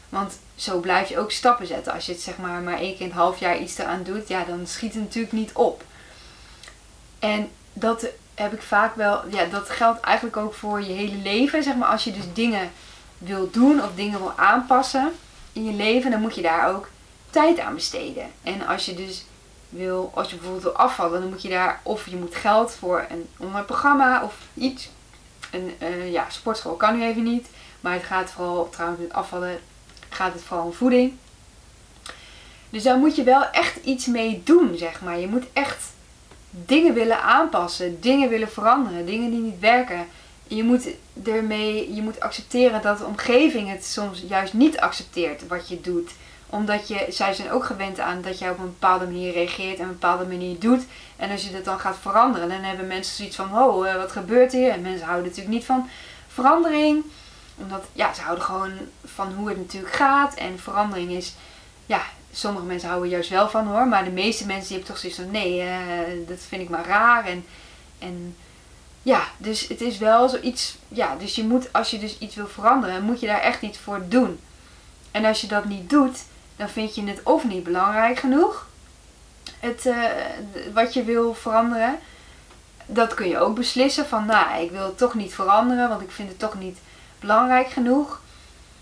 Want 0.08 0.38
zo 0.54 0.78
blijf 0.78 1.08
je 1.08 1.18
ook 1.18 1.30
stappen 1.30 1.66
zetten. 1.66 1.92
Als 1.92 2.06
je 2.06 2.12
het 2.12 2.20
zeg 2.20 2.36
maar 2.36 2.60
maar 2.60 2.78
één 2.78 2.92
keer 2.92 3.00
in 3.00 3.06
het 3.06 3.16
half 3.16 3.38
jaar 3.38 3.58
iets 3.58 3.78
eraan 3.78 4.02
doet, 4.02 4.28
ja, 4.28 4.44
dan 4.44 4.66
schiet 4.66 4.94
het 4.94 5.02
natuurlijk 5.02 5.32
niet 5.32 5.52
op. 5.52 5.84
En 7.18 7.50
dat 7.72 8.06
heb 8.34 8.52
ik 8.52 8.62
vaak 8.62 8.94
wel, 8.94 9.22
ja, 9.30 9.44
dat 9.44 9.70
geldt 9.70 10.00
eigenlijk 10.00 10.36
ook 10.36 10.54
voor 10.54 10.82
je 10.82 10.92
hele 10.92 11.16
leven. 11.16 11.62
Zeg 11.62 11.74
maar, 11.74 11.88
als 11.88 12.04
je 12.04 12.12
dus 12.12 12.24
dingen 12.32 12.70
wil 13.18 13.50
doen 13.50 13.82
of 13.82 13.90
dingen 13.94 14.18
wil 14.18 14.32
aanpassen 14.36 15.12
in 15.52 15.64
je 15.64 15.72
leven, 15.72 16.10
dan 16.10 16.20
moet 16.20 16.34
je 16.34 16.42
daar 16.42 16.74
ook 16.74 16.88
tijd 17.36 17.58
aan 17.58 17.74
besteden. 17.74 18.30
En 18.42 18.66
als 18.66 18.86
je 18.86 18.94
dus 18.94 19.24
wil, 19.68 20.12
als 20.14 20.30
je 20.30 20.34
bijvoorbeeld 20.34 20.64
wil 20.64 20.76
afvallen, 20.76 21.20
dan 21.20 21.30
moet 21.30 21.42
je 21.42 21.48
daar 21.48 21.80
of 21.82 22.06
je 22.06 22.16
moet 22.16 22.34
geld 22.34 22.72
voor 22.72 23.06
een 23.08 23.28
online 23.36 23.64
programma 23.64 24.22
of 24.22 24.34
iets. 24.54 24.90
Een 25.50 25.74
uh, 25.82 26.12
ja, 26.12 26.26
sportschool 26.30 26.74
kan 26.74 26.96
nu 26.98 27.04
even 27.04 27.22
niet. 27.22 27.48
Maar 27.80 27.92
het 27.92 28.02
gaat 28.02 28.30
vooral, 28.30 28.68
trouwens 28.68 29.00
met 29.00 29.12
afvallen, 29.12 29.58
gaat 30.08 30.32
het 30.32 30.42
vooral 30.42 30.66
om 30.66 30.72
voeding. 30.72 31.12
Dus 32.70 32.82
daar 32.82 32.98
moet 32.98 33.16
je 33.16 33.22
wel 33.22 33.50
echt 33.50 33.76
iets 33.84 34.06
mee 34.06 34.42
doen, 34.44 34.76
zeg 34.76 35.00
maar. 35.00 35.18
Je 35.18 35.28
moet 35.28 35.44
echt 35.52 35.84
dingen 36.50 36.94
willen 36.94 37.22
aanpassen, 37.22 38.00
dingen 38.00 38.28
willen 38.28 38.50
veranderen, 38.50 39.06
dingen 39.06 39.30
die 39.30 39.40
niet 39.40 39.60
werken. 39.60 40.06
Je 40.46 40.62
moet 40.62 40.88
ermee, 41.24 41.94
je 41.94 42.02
moet 42.02 42.20
accepteren 42.20 42.82
dat 42.82 42.98
de 42.98 43.04
omgeving 43.04 43.68
het 43.68 43.84
soms 43.84 44.22
juist 44.28 44.52
niet 44.52 44.78
accepteert 44.78 45.46
wat 45.46 45.68
je 45.68 45.80
doet 45.80 46.10
omdat 46.50 46.88
je, 46.88 47.06
zij 47.08 47.34
zijn 47.34 47.50
ook 47.50 47.64
gewend 47.64 48.00
aan 48.00 48.22
dat 48.22 48.38
jij 48.38 48.50
op 48.50 48.58
een 48.58 48.64
bepaalde 48.64 49.04
manier 49.04 49.32
reageert 49.32 49.78
en 49.78 49.84
een 49.84 49.98
bepaalde 49.98 50.26
manier 50.26 50.58
doet. 50.58 50.84
En 51.16 51.30
als 51.30 51.44
je 51.44 51.52
dat 51.52 51.64
dan 51.64 51.80
gaat 51.80 51.96
veranderen, 52.00 52.48
dan 52.48 52.62
hebben 52.62 52.86
mensen 52.86 53.16
zoiets 53.16 53.36
van, 53.36 53.58
oh, 53.58 53.94
wat 53.96 54.12
gebeurt 54.12 54.52
hier? 54.52 54.70
En 54.70 54.82
mensen 54.82 55.06
houden 55.06 55.26
natuurlijk 55.26 55.54
niet 55.54 55.64
van 55.64 55.88
verandering. 56.28 57.04
Omdat, 57.56 57.84
ja, 57.92 58.14
ze 58.14 58.20
houden 58.20 58.44
gewoon 58.44 58.72
van 59.04 59.32
hoe 59.32 59.48
het 59.48 59.56
natuurlijk 59.56 59.94
gaat. 59.94 60.34
En 60.34 60.58
verandering 60.58 61.10
is, 61.10 61.34
ja, 61.86 62.02
sommige 62.32 62.64
mensen 62.64 62.88
houden 62.88 63.10
juist 63.10 63.30
wel 63.30 63.48
van 63.48 63.66
hoor. 63.66 63.86
Maar 63.86 64.04
de 64.04 64.10
meeste 64.10 64.46
mensen 64.46 64.68
die 64.68 64.76
hebben 64.76 64.94
toch 64.94 65.00
zoiets 65.00 65.18
van, 65.18 65.30
nee, 65.30 65.62
uh, 65.62 66.28
dat 66.28 66.38
vind 66.48 66.62
ik 66.62 66.68
maar 66.68 66.86
raar. 66.86 67.26
En, 67.26 67.44
en 67.98 68.36
ja, 69.02 69.22
dus 69.36 69.68
het 69.68 69.80
is 69.80 69.98
wel 69.98 70.28
zoiets, 70.28 70.76
ja, 70.88 71.16
dus 71.18 71.34
je 71.34 71.44
moet, 71.44 71.72
als 71.72 71.90
je 71.90 71.98
dus 71.98 72.18
iets 72.18 72.34
wil 72.34 72.48
veranderen, 72.48 73.02
moet 73.02 73.20
je 73.20 73.26
daar 73.26 73.40
echt 73.40 73.62
iets 73.62 73.78
voor 73.78 74.02
doen. 74.08 74.40
En 75.10 75.24
als 75.24 75.40
je 75.40 75.46
dat 75.46 75.64
niet 75.64 75.90
doet, 75.90 76.18
dan 76.56 76.68
vind 76.68 76.94
je 76.94 77.04
het 77.04 77.20
of 77.22 77.44
niet 77.44 77.64
belangrijk 77.64 78.18
genoeg, 78.18 78.66
het, 79.60 79.86
uh, 79.86 80.04
wat 80.72 80.94
je 80.94 81.04
wil 81.04 81.34
veranderen. 81.34 81.98
Dat 82.86 83.14
kun 83.14 83.28
je 83.28 83.38
ook 83.38 83.54
beslissen 83.54 84.06
van, 84.06 84.26
nou, 84.26 84.62
ik 84.62 84.70
wil 84.70 84.84
het 84.84 84.98
toch 84.98 85.14
niet 85.14 85.34
veranderen, 85.34 85.88
want 85.88 86.00
ik 86.00 86.10
vind 86.10 86.28
het 86.28 86.38
toch 86.38 86.58
niet 86.58 86.78
belangrijk 87.20 87.68
genoeg. 87.68 88.20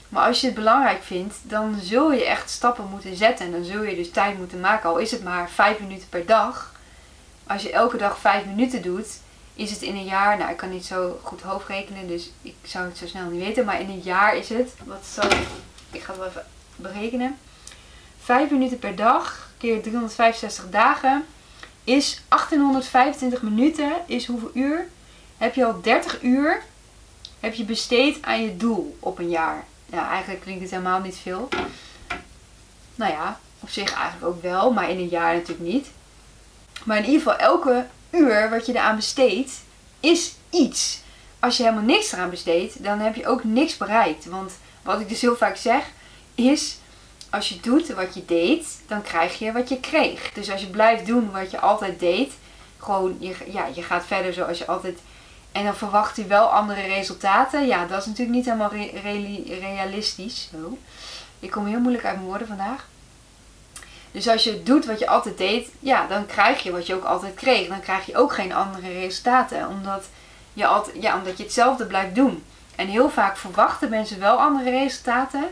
Maar 0.09 0.27
als 0.27 0.41
je 0.41 0.47
het 0.47 0.55
belangrijk 0.55 1.03
vindt, 1.03 1.37
dan 1.43 1.77
zul 1.81 2.13
je 2.13 2.25
echt 2.25 2.51
stappen 2.51 2.89
moeten 2.91 3.17
zetten. 3.17 3.47
En 3.47 3.53
dan 3.53 3.65
zul 3.65 3.83
je 3.83 3.97
dus 3.97 4.11
tijd 4.11 4.39
moeten 4.39 4.61
maken. 4.61 4.89
Al 4.89 4.99
is 4.99 5.11
het 5.11 5.25
maar 5.25 5.51
5 5.51 5.81
minuten 5.81 6.09
per 6.09 6.27
dag. 6.27 6.73
Als 7.47 7.63
je 7.63 7.73
elke 7.73 7.97
dag 7.97 8.19
5 8.19 8.45
minuten 8.45 8.83
doet, 8.83 9.07
is 9.55 9.71
het 9.71 9.83
in 9.83 9.97
een 9.97 10.05
jaar. 10.05 10.39
Nou, 10.39 10.51
ik 10.51 10.57
kan 10.57 10.71
niet 10.71 10.85
zo 10.85 11.21
goed 11.23 11.43
hoofdrekenen, 11.43 12.07
dus 12.09 12.31
ik 12.43 12.55
zou 12.63 12.85
het 12.87 12.97
zo 12.97 13.07
snel 13.07 13.31
niet 13.31 13.45
weten. 13.45 13.65
Maar 13.65 13.81
in 13.81 13.89
een 13.89 14.01
jaar 14.01 14.37
is 14.37 14.49
het. 14.49 14.75
Wat 14.85 15.07
zal 15.07 15.25
ik. 15.25 15.47
Ik 15.91 16.03
ga 16.03 16.11
het 16.11 16.19
wel 16.21 16.29
even 16.29 16.47
berekenen. 16.77 17.39
5 18.25 18.51
minuten 18.51 18.79
per 18.79 18.97
dag 18.97 19.51
keer 19.59 19.83
365 19.83 20.71
dagen 20.71 21.25
is 21.85 22.21
1825 22.29 23.43
minuten. 23.43 23.93
Is 24.07 24.27
hoeveel 24.27 24.51
uur? 24.55 24.89
Heb 25.37 25.55
je 25.55 25.65
al 25.65 25.81
30 25.81 26.23
uur 26.23 26.63
heb 27.45 27.55
je 27.55 27.65
besteed 27.65 28.23
aan 28.23 28.43
je 28.43 28.57
doel 28.57 28.97
op 29.01 29.19
een 29.19 29.29
jaar. 29.29 29.65
Ja, 29.87 30.09
eigenlijk 30.09 30.41
klinkt 30.41 30.63
het 30.63 30.71
helemaal 30.71 31.01
niet 31.01 31.17
veel. 31.17 31.49
Nou 32.95 33.13
ja, 33.13 33.41
op 33.61 33.69
zich 33.69 33.93
eigenlijk 33.93 34.35
ook 34.35 34.43
wel, 34.43 34.73
maar 34.73 34.91
in 34.91 34.99
een 34.99 35.09
jaar 35.09 35.35
natuurlijk 35.35 35.69
niet. 35.69 35.91
Maar 36.85 36.97
in 36.97 37.05
ieder 37.05 37.21
geval, 37.21 37.37
elke 37.37 37.87
uur 38.11 38.51
wat 38.51 38.67
je 38.67 38.73
eraan 38.73 38.97
besteedt, 38.97 39.53
is 40.01 40.35
iets. 40.51 41.01
Als 41.39 41.57
je 41.57 41.63
helemaal 41.63 41.85
niks 41.85 42.13
eraan 42.13 42.31
besteedt, 42.31 42.85
dan 42.85 42.99
heb 42.99 43.15
je 43.15 43.27
ook 43.27 43.45
niks 43.45 43.77
bereikt. 43.77 44.25
Want 44.25 44.53
wat 44.83 45.01
ik 45.01 45.09
dus 45.09 45.21
heel 45.21 45.37
vaak 45.37 45.57
zeg, 45.57 45.85
is 46.35 46.79
als 47.35 47.49
je 47.49 47.61
doet 47.61 47.89
wat 47.89 48.15
je 48.15 48.25
deed, 48.25 48.67
dan 48.87 49.03
krijg 49.03 49.39
je 49.39 49.53
wat 49.53 49.69
je 49.69 49.81
kreeg. 49.81 50.33
Dus 50.33 50.51
als 50.51 50.61
je 50.61 50.67
blijft 50.67 51.07
doen 51.07 51.31
wat 51.31 51.51
je 51.51 51.61
altijd 51.61 52.01
deed, 52.01 52.33
gewoon, 52.79 53.17
je, 53.19 53.35
ja, 53.47 53.67
je 53.75 53.83
gaat 53.83 54.05
verder 54.07 54.33
zoals 54.33 54.59
je 54.59 54.67
altijd. 54.67 54.99
En 55.53 55.65
dan 55.65 55.75
verwacht 55.75 56.17
je 56.17 56.27
wel 56.27 56.47
andere 56.47 56.81
resultaten. 56.81 57.67
Ja, 57.67 57.87
dat 57.87 58.01
is 58.01 58.07
natuurlijk 58.07 58.37
niet 58.37 58.45
helemaal 58.45 58.73
realistisch. 59.61 60.51
Ik 61.41 61.51
kom 61.51 61.67
heel 61.67 61.81
moeilijk 61.81 62.05
uit 62.05 62.15
mijn 62.15 62.27
woorden 62.27 62.47
vandaag. 62.47 62.87
Dus 64.13 64.29
als 64.29 64.45
je 64.45 64.63
doet 64.63 64.87
wat 64.87 64.99
je 64.99 65.07
altijd 65.07 65.39
deed, 65.39 65.69
ja, 65.81 66.07
dan 66.07 66.27
krijg 66.27 66.63
je 66.63 66.73
wat 66.73 66.87
je 66.87 66.95
ook 66.95 67.05
altijd 67.05 67.35
kreeg. 67.35 67.69
Dan 67.69 67.81
krijg 67.81 68.07
je 68.07 68.17
ook 68.17 68.33
geen 68.33 68.53
andere 68.53 68.93
resultaten. 68.93 69.69
Omdat 69.69 70.05
je, 70.53 70.67
altijd, 70.67 71.03
ja, 71.03 71.17
omdat 71.17 71.37
je 71.37 71.43
hetzelfde 71.43 71.87
blijft 71.87 72.15
doen. 72.15 72.45
En 72.77 72.87
heel 72.87 73.11
vaak 73.11 73.37
verwachten 73.37 73.91
mensen 73.91 74.21
wel 74.21 74.41
andere 74.41 74.71
resultaten. 74.71 75.45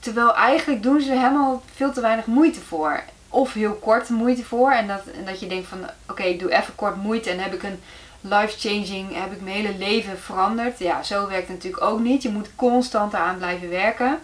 Terwijl 0.00 0.34
eigenlijk 0.34 0.82
doen 0.82 1.00
ze 1.00 1.10
helemaal 1.10 1.62
veel 1.74 1.92
te 1.92 2.00
weinig 2.00 2.26
moeite 2.26 2.60
voor. 2.60 3.02
Of 3.28 3.52
heel 3.52 3.74
kort 3.74 4.08
moeite 4.08 4.44
voor. 4.44 4.70
En 4.70 4.86
dat, 4.86 5.02
en 5.06 5.24
dat 5.24 5.40
je 5.40 5.46
denkt 5.46 5.68
van 5.68 5.78
oké, 6.08 6.22
ik 6.22 6.40
doe 6.40 6.52
even 6.52 6.74
kort 6.74 6.96
moeite 6.96 7.30
en 7.30 7.38
heb 7.38 7.54
ik 7.54 7.62
een 7.62 7.80
life-changing, 8.20 9.14
heb 9.14 9.32
ik 9.32 9.40
mijn 9.40 9.56
hele 9.56 9.78
leven 9.78 10.18
veranderd. 10.18 10.78
Ja, 10.78 11.02
zo 11.02 11.28
werkt 11.28 11.48
het 11.48 11.56
natuurlijk 11.56 11.82
ook 11.82 12.00
niet. 12.00 12.22
Je 12.22 12.28
moet 12.28 12.54
constant 12.56 13.12
eraan 13.12 13.36
blijven 13.36 13.68
werken. 13.68 14.18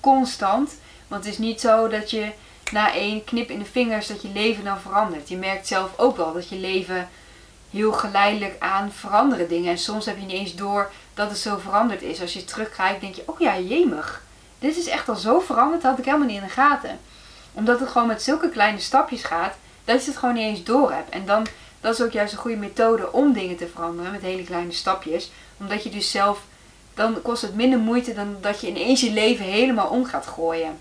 Constant. 0.00 0.74
Want 1.08 1.24
het 1.24 1.32
is 1.32 1.38
niet 1.38 1.60
zo 1.60 1.88
dat 1.88 2.10
je 2.10 2.32
na 2.72 2.94
één 2.94 3.24
knip 3.24 3.50
in 3.50 3.58
de 3.58 3.64
vingers 3.64 4.06
dat 4.06 4.22
je 4.22 4.28
leven 4.32 4.64
dan 4.64 4.80
verandert. 4.80 5.28
Je 5.28 5.36
merkt 5.36 5.66
zelf 5.66 5.90
ook 5.96 6.16
wel 6.16 6.32
dat 6.32 6.48
je 6.48 6.56
leven 6.56 7.08
heel 7.70 7.92
geleidelijk 7.92 8.56
aan 8.58 8.92
veranderen 8.92 9.48
dingen. 9.48 9.70
En 9.70 9.78
soms 9.78 10.06
heb 10.06 10.18
je 10.18 10.26
niet 10.26 10.36
eens 10.36 10.54
door 10.54 10.90
dat 11.14 11.28
het 11.28 11.38
zo 11.38 11.56
veranderd 11.56 12.02
is. 12.02 12.20
Als 12.20 12.32
je 12.32 12.44
terugkijkt 12.44 13.00
denk 13.00 13.14
je, 13.14 13.22
oh 13.26 13.40
ja, 13.40 13.58
jemig 13.58 14.22
dit 14.58 14.76
is 14.76 14.86
echt 14.86 15.08
al 15.08 15.16
zo 15.16 15.40
veranderd, 15.40 15.82
dat 15.82 15.90
had 15.90 15.98
ik 15.98 16.04
helemaal 16.04 16.26
niet 16.26 16.36
in 16.36 16.46
de 16.46 16.52
gaten. 16.52 16.98
Omdat 17.52 17.80
het 17.80 17.88
gewoon 17.88 18.06
met 18.06 18.22
zulke 18.22 18.48
kleine 18.48 18.78
stapjes 18.78 19.24
gaat, 19.24 19.54
dat 19.84 20.04
je 20.04 20.10
het 20.10 20.18
gewoon 20.18 20.34
niet 20.34 20.44
eens 20.44 20.64
door 20.64 20.92
hebt. 20.92 21.10
En 21.10 21.26
dan, 21.26 21.46
dat 21.80 21.94
is 21.94 22.02
ook 22.02 22.12
juist 22.12 22.32
een 22.32 22.38
goede 22.38 22.56
methode 22.56 23.12
om 23.12 23.32
dingen 23.32 23.56
te 23.56 23.68
veranderen 23.68 24.12
met 24.12 24.20
hele 24.20 24.44
kleine 24.44 24.72
stapjes. 24.72 25.30
Omdat 25.58 25.82
je 25.82 25.90
dus 25.90 26.10
zelf, 26.10 26.40
dan 26.94 27.22
kost 27.22 27.42
het 27.42 27.54
minder 27.54 27.78
moeite 27.78 28.14
dan 28.14 28.36
dat 28.40 28.60
je 28.60 28.68
ineens 28.68 29.00
je 29.00 29.10
leven 29.10 29.44
helemaal 29.44 29.88
om 29.88 30.04
gaat 30.04 30.26
gooien. 30.26 30.78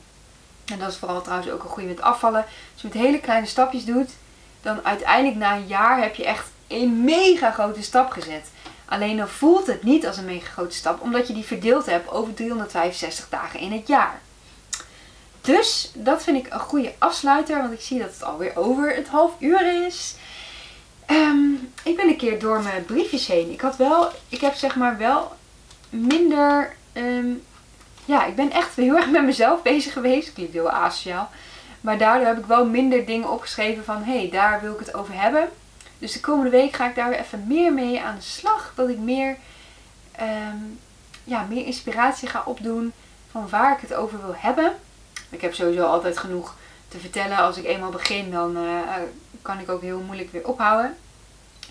En 0.65 0.79
dat 0.79 0.91
is 0.91 0.97
vooral 0.97 1.21
trouwens 1.21 1.51
ook 1.51 1.63
een 1.63 1.69
goede 1.69 1.87
met 1.87 2.01
afvallen. 2.01 2.45
Als 2.73 2.81
je 2.81 2.87
met 2.87 2.97
hele 2.97 3.19
kleine 3.19 3.47
stapjes 3.47 3.85
doet, 3.85 4.11
dan 4.61 4.85
uiteindelijk 4.85 5.37
na 5.37 5.55
een 5.55 5.67
jaar 5.67 6.01
heb 6.01 6.15
je 6.15 6.25
echt 6.25 6.47
een 6.67 7.03
mega 7.03 7.51
grote 7.51 7.83
stap 7.83 8.11
gezet. 8.11 8.49
Alleen 8.89 9.17
dan 9.17 9.29
voelt 9.29 9.67
het 9.67 9.83
niet 9.83 10.07
als 10.07 10.17
een 10.17 10.25
mega 10.25 10.49
grote 10.49 10.75
stap, 10.75 11.01
omdat 11.01 11.27
je 11.27 11.33
die 11.33 11.43
verdeeld 11.43 11.85
hebt 11.85 12.11
over 12.11 12.33
365 12.33 13.29
dagen 13.29 13.59
in 13.59 13.71
het 13.71 13.87
jaar. 13.87 14.21
Dus 15.41 15.91
dat 15.93 16.23
vind 16.23 16.45
ik 16.45 16.53
een 16.53 16.59
goede 16.59 16.93
afsluiter, 16.97 17.57
want 17.61 17.73
ik 17.73 17.81
zie 17.81 17.99
dat 17.99 18.13
het 18.13 18.23
alweer 18.23 18.55
over 18.55 18.95
het 18.95 19.07
half 19.07 19.31
uur 19.39 19.85
is. 19.85 20.15
Ehm, 21.05 21.53
ik 21.83 21.95
ben 21.95 22.07
een 22.07 22.17
keer 22.17 22.39
door 22.39 22.61
mijn 22.61 22.85
briefjes 22.85 23.27
heen. 23.27 23.51
Ik 23.51 23.61
had 23.61 23.75
wel, 23.75 24.09
ik 24.29 24.41
heb 24.41 24.53
zeg 24.53 24.75
maar 24.75 24.97
wel 24.97 25.31
minder. 25.89 26.75
Ehm, 26.93 27.27
ja, 28.05 28.25
ik 28.25 28.35
ben 28.35 28.51
echt 28.51 28.75
heel 28.75 28.95
erg 28.95 29.09
met 29.09 29.23
mezelf 29.23 29.61
bezig 29.61 29.93
geweest. 29.93 30.33
Klinkt 30.33 30.53
heel 30.53 30.69
asociaal. 30.69 31.29
Maar 31.81 31.97
daardoor 31.97 32.27
heb 32.27 32.37
ik 32.37 32.45
wel 32.45 32.65
minder 32.65 33.05
dingen 33.05 33.31
opgeschreven 33.31 33.83
van 33.83 34.03
hé, 34.03 34.17
hey, 34.17 34.29
daar 34.29 34.61
wil 34.61 34.73
ik 34.73 34.79
het 34.79 34.93
over 34.93 35.21
hebben. 35.21 35.49
Dus 35.99 36.11
de 36.11 36.19
komende 36.19 36.49
week 36.49 36.75
ga 36.75 36.89
ik 36.89 36.95
daar 36.95 37.09
weer 37.09 37.19
even 37.19 37.47
meer 37.47 37.73
mee 37.73 38.01
aan 38.01 38.15
de 38.15 38.21
slag. 38.21 38.73
Dat 38.75 38.89
ik 38.89 38.97
meer, 38.97 39.37
ehm, 40.11 40.57
ja, 41.23 41.45
meer 41.49 41.65
inspiratie 41.65 42.27
ga 42.27 42.43
opdoen 42.45 42.93
van 43.31 43.49
waar 43.49 43.75
ik 43.75 43.81
het 43.81 43.93
over 43.93 44.21
wil 44.21 44.35
hebben. 44.37 44.75
Ik 45.29 45.41
heb 45.41 45.53
sowieso 45.53 45.85
altijd 45.85 46.17
genoeg 46.17 46.55
te 46.87 46.99
vertellen. 46.99 47.37
Als 47.37 47.57
ik 47.57 47.65
eenmaal 47.65 47.91
begin, 47.91 48.31
dan 48.31 48.57
uh, 48.57 48.79
kan 49.41 49.59
ik 49.59 49.69
ook 49.69 49.81
heel 49.81 49.99
moeilijk 49.99 50.31
weer 50.31 50.47
ophouden. 50.47 50.97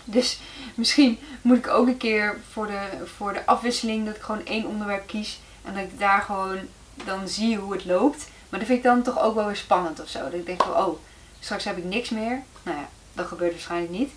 Dus 0.03 0.39
misschien 0.75 1.19
moet 1.41 1.57
ik 1.57 1.67
ook 1.67 1.87
een 1.87 1.97
keer 1.97 2.39
voor 2.51 2.67
de, 2.67 2.87
voor 3.17 3.33
de 3.33 3.45
afwisseling 3.45 4.05
dat 4.05 4.15
ik 4.15 4.21
gewoon 4.21 4.45
één 4.45 4.65
onderwerp 4.65 5.07
kies. 5.07 5.39
En 5.63 5.73
dat 5.73 5.83
ik 5.83 5.99
daar 5.99 6.21
gewoon 6.21 6.59
dan 7.05 7.27
zie 7.27 7.57
hoe 7.57 7.73
het 7.73 7.85
loopt. 7.85 8.27
Maar 8.49 8.59
dat 8.59 8.67
vind 8.67 8.77
ik 8.77 8.85
dan 8.85 9.01
toch 9.01 9.21
ook 9.21 9.35
wel 9.35 9.45
weer 9.45 9.55
spannend 9.55 10.01
of 10.01 10.09
zo. 10.09 10.19
Dat 10.19 10.33
ik 10.33 10.45
denk 10.45 10.63
van, 10.63 10.75
oh, 10.75 10.99
straks 11.39 11.63
heb 11.63 11.77
ik 11.77 11.83
niks 11.83 12.09
meer. 12.09 12.43
Nou 12.63 12.77
ja, 12.77 12.87
dat 13.17 13.27
gebeurt 13.27 13.51
waarschijnlijk 13.51 13.91
niet. 13.91 14.11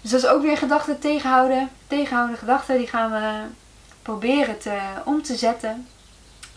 Dus 0.00 0.10
dat 0.10 0.22
is 0.22 0.28
ook 0.28 0.42
weer 0.42 0.56
gedachten 0.56 0.98
tegenhouden. 0.98 1.70
Tegenhouden 1.86 2.36
gedachten, 2.36 2.78
die 2.78 2.86
gaan 2.86 3.10
we 3.10 3.40
proberen 4.02 4.58
te, 4.58 4.78
om 5.04 5.22
te 5.22 5.36
zetten. 5.36 5.86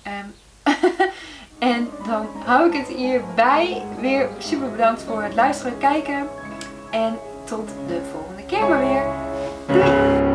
Um, 0.07 0.33
en 1.71 1.89
dan 2.05 2.27
hou 2.45 2.67
ik 2.67 2.73
het 2.77 2.87
hierbij. 2.87 3.83
Weer 3.99 4.29
super 4.37 4.71
bedankt 4.71 5.03
voor 5.03 5.23
het 5.23 5.33
luisteren 5.33 5.73
en 5.73 5.79
kijken. 5.79 6.27
En 6.91 7.19
tot 7.43 7.69
de 7.87 8.01
volgende 8.11 8.45
keer 8.45 8.67
maar 8.67 8.79
weer. 8.79 10.26